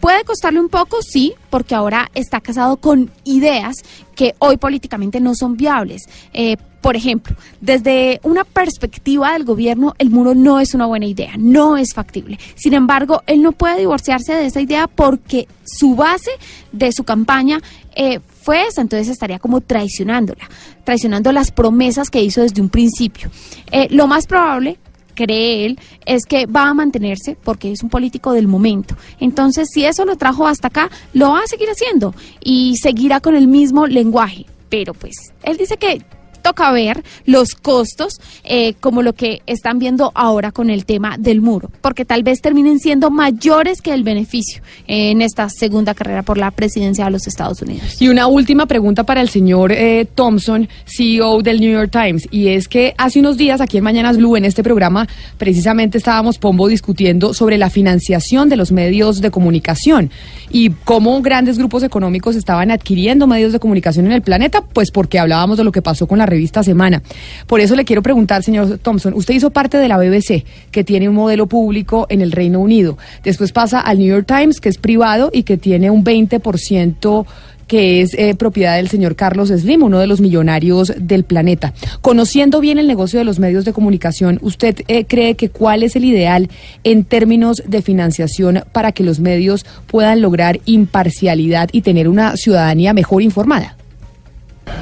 Puede 0.02 0.24
costarle 0.24 0.58
un 0.58 0.68
poco, 0.68 1.00
sí, 1.00 1.34
porque 1.48 1.76
ahora 1.76 2.10
está 2.12 2.40
casado 2.40 2.76
con 2.78 3.12
ideas 3.22 3.76
que 4.16 4.34
hoy 4.40 4.56
políticamente 4.56 5.20
no 5.20 5.36
son 5.36 5.56
viables. 5.56 6.08
Eh, 6.32 6.56
por 6.80 6.96
ejemplo, 6.96 7.36
desde 7.60 8.18
una 8.24 8.42
perspectiva 8.42 9.32
del 9.32 9.44
gobierno, 9.44 9.94
el 9.98 10.10
muro 10.10 10.34
no 10.34 10.58
es 10.58 10.74
una 10.74 10.86
buena 10.86 11.06
idea, 11.06 11.34
no 11.38 11.76
es 11.76 11.94
factible. 11.94 12.40
Sin 12.56 12.74
embargo, 12.74 13.22
él 13.28 13.42
no 13.42 13.52
puede 13.52 13.78
divorciarse 13.78 14.34
de 14.34 14.46
esa 14.46 14.60
idea 14.60 14.88
porque 14.88 15.46
su 15.64 15.94
base 15.94 16.32
de 16.72 16.90
su 16.90 17.04
campaña 17.04 17.60
eh, 17.94 18.18
fue 18.42 18.66
esa, 18.66 18.80
entonces 18.80 19.06
estaría 19.06 19.38
como 19.38 19.60
traicionándola, 19.60 20.50
traicionando 20.82 21.30
las 21.30 21.52
promesas 21.52 22.10
que 22.10 22.20
hizo 22.20 22.40
desde 22.40 22.60
un 22.60 22.70
principio. 22.70 23.30
Eh, 23.70 23.86
lo 23.90 24.08
más 24.08 24.26
probable 24.26 24.78
cree 25.14 25.66
él, 25.66 25.78
es 26.06 26.24
que 26.24 26.46
va 26.46 26.68
a 26.68 26.74
mantenerse 26.74 27.36
porque 27.42 27.72
es 27.72 27.82
un 27.82 27.90
político 27.90 28.32
del 28.32 28.48
momento. 28.48 28.96
Entonces, 29.20 29.68
si 29.72 29.84
eso 29.84 30.04
lo 30.04 30.16
trajo 30.16 30.46
hasta 30.46 30.68
acá, 30.68 30.90
lo 31.12 31.30
va 31.30 31.40
a 31.40 31.46
seguir 31.46 31.68
haciendo 31.68 32.14
y 32.42 32.76
seguirá 32.76 33.20
con 33.20 33.34
el 33.34 33.48
mismo 33.48 33.86
lenguaje. 33.86 34.46
Pero 34.68 34.94
pues, 34.94 35.32
él 35.42 35.56
dice 35.56 35.76
que 35.76 36.02
toca 36.42 36.70
ver 36.72 37.02
los 37.24 37.54
costos 37.54 38.20
eh, 38.44 38.74
como 38.80 39.02
lo 39.02 39.14
que 39.14 39.42
están 39.46 39.78
viendo 39.78 40.12
ahora 40.14 40.52
con 40.52 40.70
el 40.70 40.84
tema 40.84 41.16
del 41.18 41.40
muro, 41.40 41.70
porque 41.80 42.04
tal 42.04 42.22
vez 42.22 42.40
terminen 42.40 42.78
siendo 42.78 43.10
mayores 43.10 43.80
que 43.80 43.94
el 43.94 44.02
beneficio 44.02 44.62
en 44.86 45.22
esta 45.22 45.48
segunda 45.48 45.94
carrera 45.94 46.22
por 46.22 46.38
la 46.38 46.50
presidencia 46.50 47.04
de 47.04 47.10
los 47.10 47.26
Estados 47.26 47.62
Unidos. 47.62 48.00
Y 48.00 48.08
una 48.08 48.26
última 48.26 48.66
pregunta 48.66 49.04
para 49.04 49.20
el 49.20 49.28
señor 49.28 49.72
eh, 49.72 50.06
Thompson, 50.14 50.68
CEO 50.84 51.42
del 51.42 51.60
New 51.60 51.72
York 51.72 51.90
Times, 51.90 52.28
y 52.30 52.48
es 52.48 52.68
que 52.68 52.94
hace 52.98 53.20
unos 53.20 53.36
días 53.36 53.60
aquí 53.60 53.78
en 53.78 53.84
Mañanas 53.84 54.16
Blue, 54.16 54.36
en 54.36 54.44
este 54.44 54.62
programa, 54.62 55.08
precisamente 55.38 55.98
estábamos, 55.98 56.38
Pombo, 56.38 56.68
discutiendo 56.68 57.34
sobre 57.34 57.58
la 57.58 57.70
financiación 57.70 58.48
de 58.48 58.56
los 58.56 58.72
medios 58.72 59.20
de 59.20 59.30
comunicación 59.30 60.10
y 60.50 60.70
cómo 60.70 61.20
grandes 61.22 61.58
grupos 61.58 61.82
económicos 61.82 62.36
estaban 62.36 62.70
adquiriendo 62.70 63.26
medios 63.26 63.52
de 63.52 63.58
comunicación 63.58 64.06
en 64.06 64.12
el 64.12 64.22
planeta, 64.22 64.62
pues 64.62 64.90
porque 64.90 65.18
hablábamos 65.18 65.58
de 65.58 65.64
lo 65.64 65.72
que 65.72 65.82
pasó 65.82 66.06
con 66.06 66.18
la 66.18 66.26
revista 66.32 66.62
Semana. 66.62 67.02
Por 67.46 67.60
eso 67.60 67.76
le 67.76 67.84
quiero 67.84 68.02
preguntar, 68.02 68.42
señor 68.42 68.78
Thompson, 68.78 69.14
usted 69.14 69.34
hizo 69.34 69.50
parte 69.50 69.76
de 69.78 69.88
la 69.88 69.98
BBC, 69.98 70.44
que 70.70 70.84
tiene 70.84 71.08
un 71.08 71.14
modelo 71.14 71.46
público 71.46 72.06
en 72.08 72.20
el 72.20 72.32
Reino 72.32 72.60
Unido. 72.60 72.96
Después 73.22 73.52
pasa 73.52 73.80
al 73.80 73.98
New 73.98 74.08
York 74.08 74.26
Times, 74.26 74.60
que 74.60 74.68
es 74.68 74.78
privado 74.78 75.30
y 75.32 75.42
que 75.42 75.56
tiene 75.56 75.90
un 75.90 76.04
20% 76.04 77.26
que 77.72 78.02
es 78.02 78.12
eh, 78.18 78.34
propiedad 78.34 78.76
del 78.76 78.88
señor 78.88 79.16
Carlos 79.16 79.48
Slim, 79.48 79.82
uno 79.82 79.98
de 79.98 80.06
los 80.06 80.20
millonarios 80.20 80.92
del 80.98 81.24
planeta. 81.24 81.72
Conociendo 82.02 82.60
bien 82.60 82.78
el 82.78 82.86
negocio 82.86 83.18
de 83.18 83.24
los 83.24 83.38
medios 83.38 83.64
de 83.64 83.72
comunicación, 83.72 84.38
¿usted 84.42 84.82
eh, 84.88 85.06
cree 85.06 85.36
que 85.36 85.48
cuál 85.48 85.82
es 85.82 85.96
el 85.96 86.04
ideal 86.04 86.50
en 86.84 87.04
términos 87.04 87.62
de 87.66 87.80
financiación 87.80 88.64
para 88.72 88.92
que 88.92 89.04
los 89.04 89.20
medios 89.20 89.64
puedan 89.86 90.20
lograr 90.20 90.60
imparcialidad 90.66 91.70
y 91.72 91.80
tener 91.80 92.08
una 92.08 92.36
ciudadanía 92.36 92.92
mejor 92.92 93.22
informada? 93.22 93.76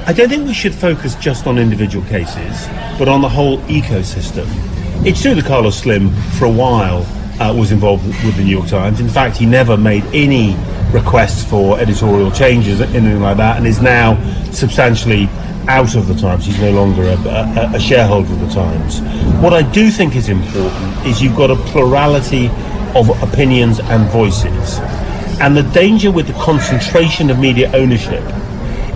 I 0.07 0.13
don't 0.13 0.29
think 0.29 0.47
we 0.47 0.53
should 0.53 0.73
focus 0.73 1.15
just 1.15 1.45
on 1.47 1.57
individual 1.57 2.05
cases, 2.07 2.67
but 2.97 3.07
on 3.07 3.21
the 3.21 3.29
whole 3.29 3.59
ecosystem. 3.61 4.47
It's 5.05 5.21
true 5.21 5.35
that 5.35 5.45
Carlos 5.45 5.77
Slim, 5.77 6.09
for 6.37 6.45
a 6.45 6.51
while, 6.51 7.05
uh, 7.39 7.53
was 7.53 7.71
involved 7.71 8.05
with 8.05 8.35
the 8.35 8.43
New 8.43 8.51
York 8.51 8.67
Times. 8.67 8.99
In 8.99 9.09
fact, 9.09 9.37
he 9.37 9.45
never 9.45 9.77
made 9.77 10.03
any 10.13 10.55
requests 10.91 11.43
for 11.43 11.79
editorial 11.79 12.31
changes, 12.31 12.81
anything 12.81 13.21
like 13.21 13.37
that, 13.37 13.57
and 13.57 13.65
is 13.65 13.81
now 13.81 14.15
substantially 14.51 15.27
out 15.67 15.95
of 15.95 16.07
the 16.07 16.15
Times. 16.15 16.45
He's 16.45 16.59
no 16.59 16.71
longer 16.71 17.03
a, 17.03 17.15
a, 17.15 17.71
a 17.75 17.79
shareholder 17.79 18.31
of 18.33 18.39
the 18.39 18.49
Times. 18.49 19.01
What 19.41 19.53
I 19.53 19.61
do 19.71 19.89
think 19.89 20.15
is 20.15 20.29
important 20.29 21.05
is 21.05 21.21
you've 21.21 21.35
got 21.35 21.51
a 21.51 21.55
plurality 21.55 22.47
of 22.95 23.09
opinions 23.23 23.79
and 23.79 24.09
voices. 24.09 24.79
And 25.39 25.55
the 25.55 25.63
danger 25.73 26.11
with 26.11 26.27
the 26.27 26.33
concentration 26.33 27.29
of 27.29 27.39
media 27.39 27.71
ownership 27.73 28.23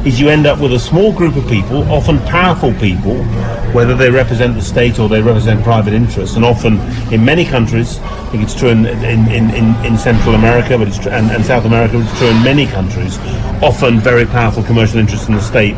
is 0.06 0.20
you 0.20 0.30
end 0.30 0.46
up 0.46 0.60
with 0.60 0.74
a 0.74 0.80
small 0.80 1.12
group 1.12 1.36
of 1.36 1.48
people, 1.48 1.82
often 1.92 2.20
powerful 2.20 2.72
people, 2.76 3.16
whether 3.74 3.96
they 3.96 4.10
represent 4.10 4.54
the 4.56 4.62
state 4.62 5.00
or 5.00 5.10
they 5.10 5.22
represent 5.22 5.64
private 5.64 5.94
interests, 5.94 6.36
and 6.36 6.46
often 6.46 6.80
in 7.12 7.26
many 7.26 7.44
countries, 7.44 8.00
I 8.00 8.30
think 8.30 8.44
it's 8.44 8.54
true 8.54 8.70
in, 8.70 8.86
in, 8.86 9.28
in, 9.32 9.86
in 9.86 9.98
Central 9.98 10.36
America 10.36 10.78
but 10.78 10.88
it's 10.88 11.00
tr- 11.00 11.10
and, 11.10 11.32
and 11.32 11.44
South 11.44 11.66
America, 11.66 11.98
but 11.98 12.08
it's 12.08 12.20
true 12.20 12.30
in 12.30 12.44
many 12.44 12.68
countries, 12.68 13.18
often 13.62 14.00
very 14.00 14.26
powerful 14.26 14.64
commercial 14.64 15.00
interests 15.00 15.28
in 15.28 15.34
the 15.34 15.42
state 15.42 15.76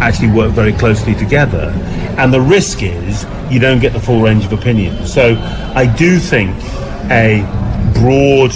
actually 0.00 0.30
work 0.30 0.52
very 0.52 0.72
closely 0.72 1.14
together. 1.14 1.72
And 2.18 2.32
the 2.32 2.40
risk 2.40 2.82
is 2.82 3.26
you 3.50 3.60
don't 3.60 3.80
get 3.80 3.92
the 3.92 4.00
full 4.00 4.20
range 4.20 4.44
of 4.44 4.52
opinions. 4.52 5.12
So 5.12 5.36
I 5.74 5.86
do 5.86 6.18
think 6.18 6.54
a 7.10 7.42
broad 7.94 8.52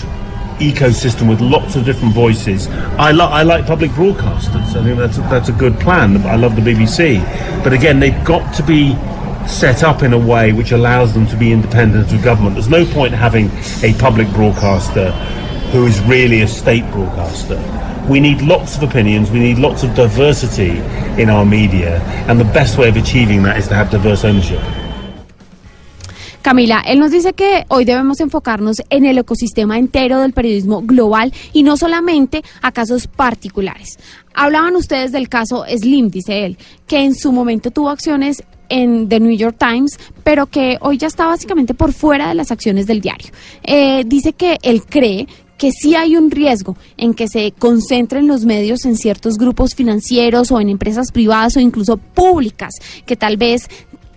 ecosystem 0.70 1.28
with 1.28 1.40
lots 1.40 1.76
of 1.76 1.84
different 1.84 2.14
voices. 2.14 2.68
I, 2.98 3.10
lo- 3.10 3.26
I 3.28 3.42
like 3.42 3.66
public 3.66 3.90
broadcasters. 3.92 4.76
I 4.76 4.82
think 4.84 4.98
that's 4.98 5.18
a, 5.18 5.22
that's 5.22 5.48
a 5.48 5.52
good 5.52 5.78
plan. 5.80 6.16
I 6.26 6.36
love 6.36 6.56
the 6.56 6.62
BBC, 6.62 7.22
but 7.64 7.72
again, 7.72 8.00
they've 8.00 8.24
got 8.24 8.54
to 8.54 8.62
be 8.62 8.94
set 9.46 9.82
up 9.82 10.02
in 10.02 10.12
a 10.12 10.18
way 10.18 10.52
which 10.52 10.72
allows 10.72 11.12
them 11.14 11.26
to 11.26 11.36
be 11.36 11.52
independent 11.52 12.12
of 12.12 12.22
government. 12.22 12.54
There's 12.54 12.68
no 12.68 12.84
point 12.86 13.12
having 13.12 13.50
a 13.82 13.92
public 13.98 14.28
broadcaster 14.30 15.10
who 15.72 15.86
is 15.86 16.00
really 16.02 16.42
a 16.42 16.48
state 16.48 16.88
broadcaster. 16.92 17.58
We 18.08 18.20
need 18.20 18.42
lots 18.42 18.76
of 18.76 18.82
opinions, 18.82 19.30
we 19.30 19.38
need 19.40 19.58
lots 19.58 19.82
of 19.82 19.94
diversity 19.94 20.78
in 21.20 21.30
our 21.30 21.44
media, 21.44 22.00
and 22.28 22.38
the 22.38 22.44
best 22.44 22.78
way 22.78 22.88
of 22.88 22.96
achieving 22.96 23.42
that 23.44 23.56
is 23.58 23.68
to 23.68 23.74
have 23.74 23.90
diverse 23.90 24.24
ownership. 24.24 24.60
Camila, 26.42 26.82
él 26.84 26.98
nos 26.98 27.12
dice 27.12 27.34
que 27.34 27.64
hoy 27.68 27.84
debemos 27.84 28.18
enfocarnos 28.18 28.82
en 28.90 29.04
el 29.04 29.16
ecosistema 29.16 29.78
entero 29.78 30.20
del 30.20 30.32
periodismo 30.32 30.82
global 30.82 31.32
y 31.52 31.62
no 31.62 31.76
solamente 31.76 32.42
a 32.60 32.72
casos 32.72 33.06
particulares. 33.06 33.98
Hablaban 34.34 34.74
ustedes 34.74 35.12
del 35.12 35.28
caso 35.28 35.64
Slim, 35.68 36.10
dice 36.10 36.44
él, 36.44 36.58
que 36.88 37.04
en 37.04 37.14
su 37.14 37.30
momento 37.30 37.70
tuvo 37.70 37.90
acciones 37.90 38.42
en 38.68 39.08
The 39.08 39.20
New 39.20 39.36
York 39.36 39.56
Times, 39.56 39.98
pero 40.24 40.46
que 40.46 40.78
hoy 40.80 40.98
ya 40.98 41.06
está 41.06 41.26
básicamente 41.26 41.74
por 41.74 41.92
fuera 41.92 42.28
de 42.28 42.34
las 42.34 42.50
acciones 42.50 42.86
del 42.86 43.00
diario. 43.00 43.30
Eh, 43.62 44.02
dice 44.04 44.32
que 44.32 44.58
él 44.62 44.82
cree 44.84 45.28
que 45.58 45.70
sí 45.70 45.94
hay 45.94 46.16
un 46.16 46.32
riesgo 46.32 46.76
en 46.96 47.14
que 47.14 47.28
se 47.28 47.52
concentren 47.52 48.26
los 48.26 48.44
medios 48.44 48.84
en 48.84 48.96
ciertos 48.96 49.38
grupos 49.38 49.76
financieros 49.76 50.50
o 50.50 50.60
en 50.60 50.68
empresas 50.68 51.12
privadas 51.12 51.56
o 51.56 51.60
incluso 51.60 51.98
públicas 51.98 52.74
que 53.06 53.14
tal 53.14 53.36
vez 53.36 53.68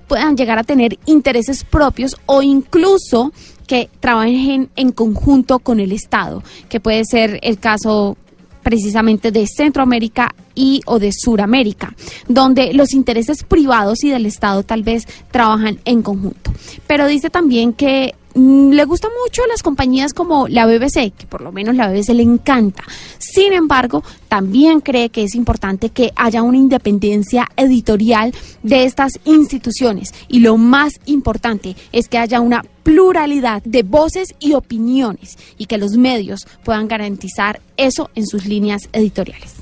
puedan 0.07 0.37
llegar 0.37 0.59
a 0.59 0.63
tener 0.63 0.97
intereses 1.05 1.63
propios 1.63 2.15
o 2.25 2.41
incluso 2.41 3.31
que 3.67 3.89
trabajen 3.99 4.69
en 4.75 4.91
conjunto 4.91 5.59
con 5.59 5.79
el 5.79 5.91
Estado, 5.91 6.43
que 6.69 6.79
puede 6.79 7.03
ser 7.05 7.39
el 7.41 7.59
caso 7.59 8.17
precisamente 8.65 9.31
de 9.31 9.45
Centroamérica 9.45 10.33
y 10.55 10.81
o 10.87 10.97
de 10.97 11.11
Suramérica, 11.13 11.93
donde 12.27 12.73
los 12.73 12.93
intereses 12.93 13.43
privados 13.43 14.03
y 14.03 14.09
del 14.09 14.25
Estado 14.25 14.63
tal 14.63 14.81
vez 14.81 15.07
trabajan 15.29 15.79
en 15.85 16.01
conjunto. 16.01 16.51
Pero 16.87 17.05
dice 17.05 17.29
también 17.29 17.73
que 17.73 18.15
le 18.35 18.83
gusta 18.83 19.07
mucho 19.23 19.43
a 19.43 19.47
las 19.47 19.63
compañías 19.63 20.13
como 20.13 20.47
la 20.47 20.65
BBC, 20.65 21.13
que 21.17 21.25
por 21.27 21.41
lo 21.41 21.51
menos 21.51 21.75
la 21.75 21.89
BBC 21.89 22.09
le 22.09 22.23
encanta. 22.23 22.83
Sin 23.17 23.53
embargo, 23.53 24.03
también 24.27 24.81
cree 24.81 25.09
que 25.09 25.23
es 25.23 25.35
importante 25.35 25.89
que 25.89 26.11
haya 26.15 26.43
una 26.43 26.57
independencia 26.57 27.47
editorial 27.55 28.33
de 28.61 28.83
estas 28.83 29.19
instituciones. 29.23 30.13
Y 30.27 30.39
lo 30.39 30.57
más 30.57 30.93
importante 31.05 31.75
es 31.93 32.09
que 32.09 32.17
haya 32.17 32.41
una 32.41 32.63
pluralidad 32.83 33.63
de 33.63 33.83
voces 33.83 34.35
y 34.39 34.53
opiniones 34.53 35.37
y 35.57 35.65
que 35.65 35.77
los 35.77 35.93
medios 35.93 36.45
puedan 36.63 36.87
garantizar 36.87 37.61
eso 37.77 38.09
en 38.15 38.27
sus 38.27 38.45
líneas 38.45 38.89
editoriales. 38.91 39.54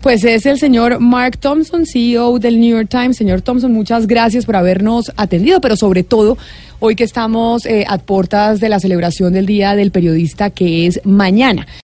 Pues 0.00 0.22
es 0.22 0.46
el 0.46 0.58
señor 0.58 1.00
Mark 1.00 1.38
Thompson, 1.38 1.84
CEO 1.84 2.38
del 2.38 2.60
New 2.60 2.76
York 2.76 2.88
Times. 2.88 3.16
Señor 3.16 3.42
Thompson, 3.42 3.72
muchas 3.72 4.06
gracias 4.06 4.46
por 4.46 4.56
habernos 4.56 5.12
atendido, 5.16 5.60
pero 5.60 5.76
sobre 5.76 6.04
todo 6.04 6.38
hoy 6.80 6.94
que 6.94 7.04
estamos 7.04 7.66
eh, 7.66 7.84
a 7.88 7.98
puertas 7.98 8.60
de 8.60 8.68
la 8.68 8.78
celebración 8.78 9.32
del 9.32 9.46
Día 9.46 9.74
del 9.74 9.90
Periodista, 9.90 10.50
que 10.50 10.86
es 10.86 11.00
mañana. 11.04 11.66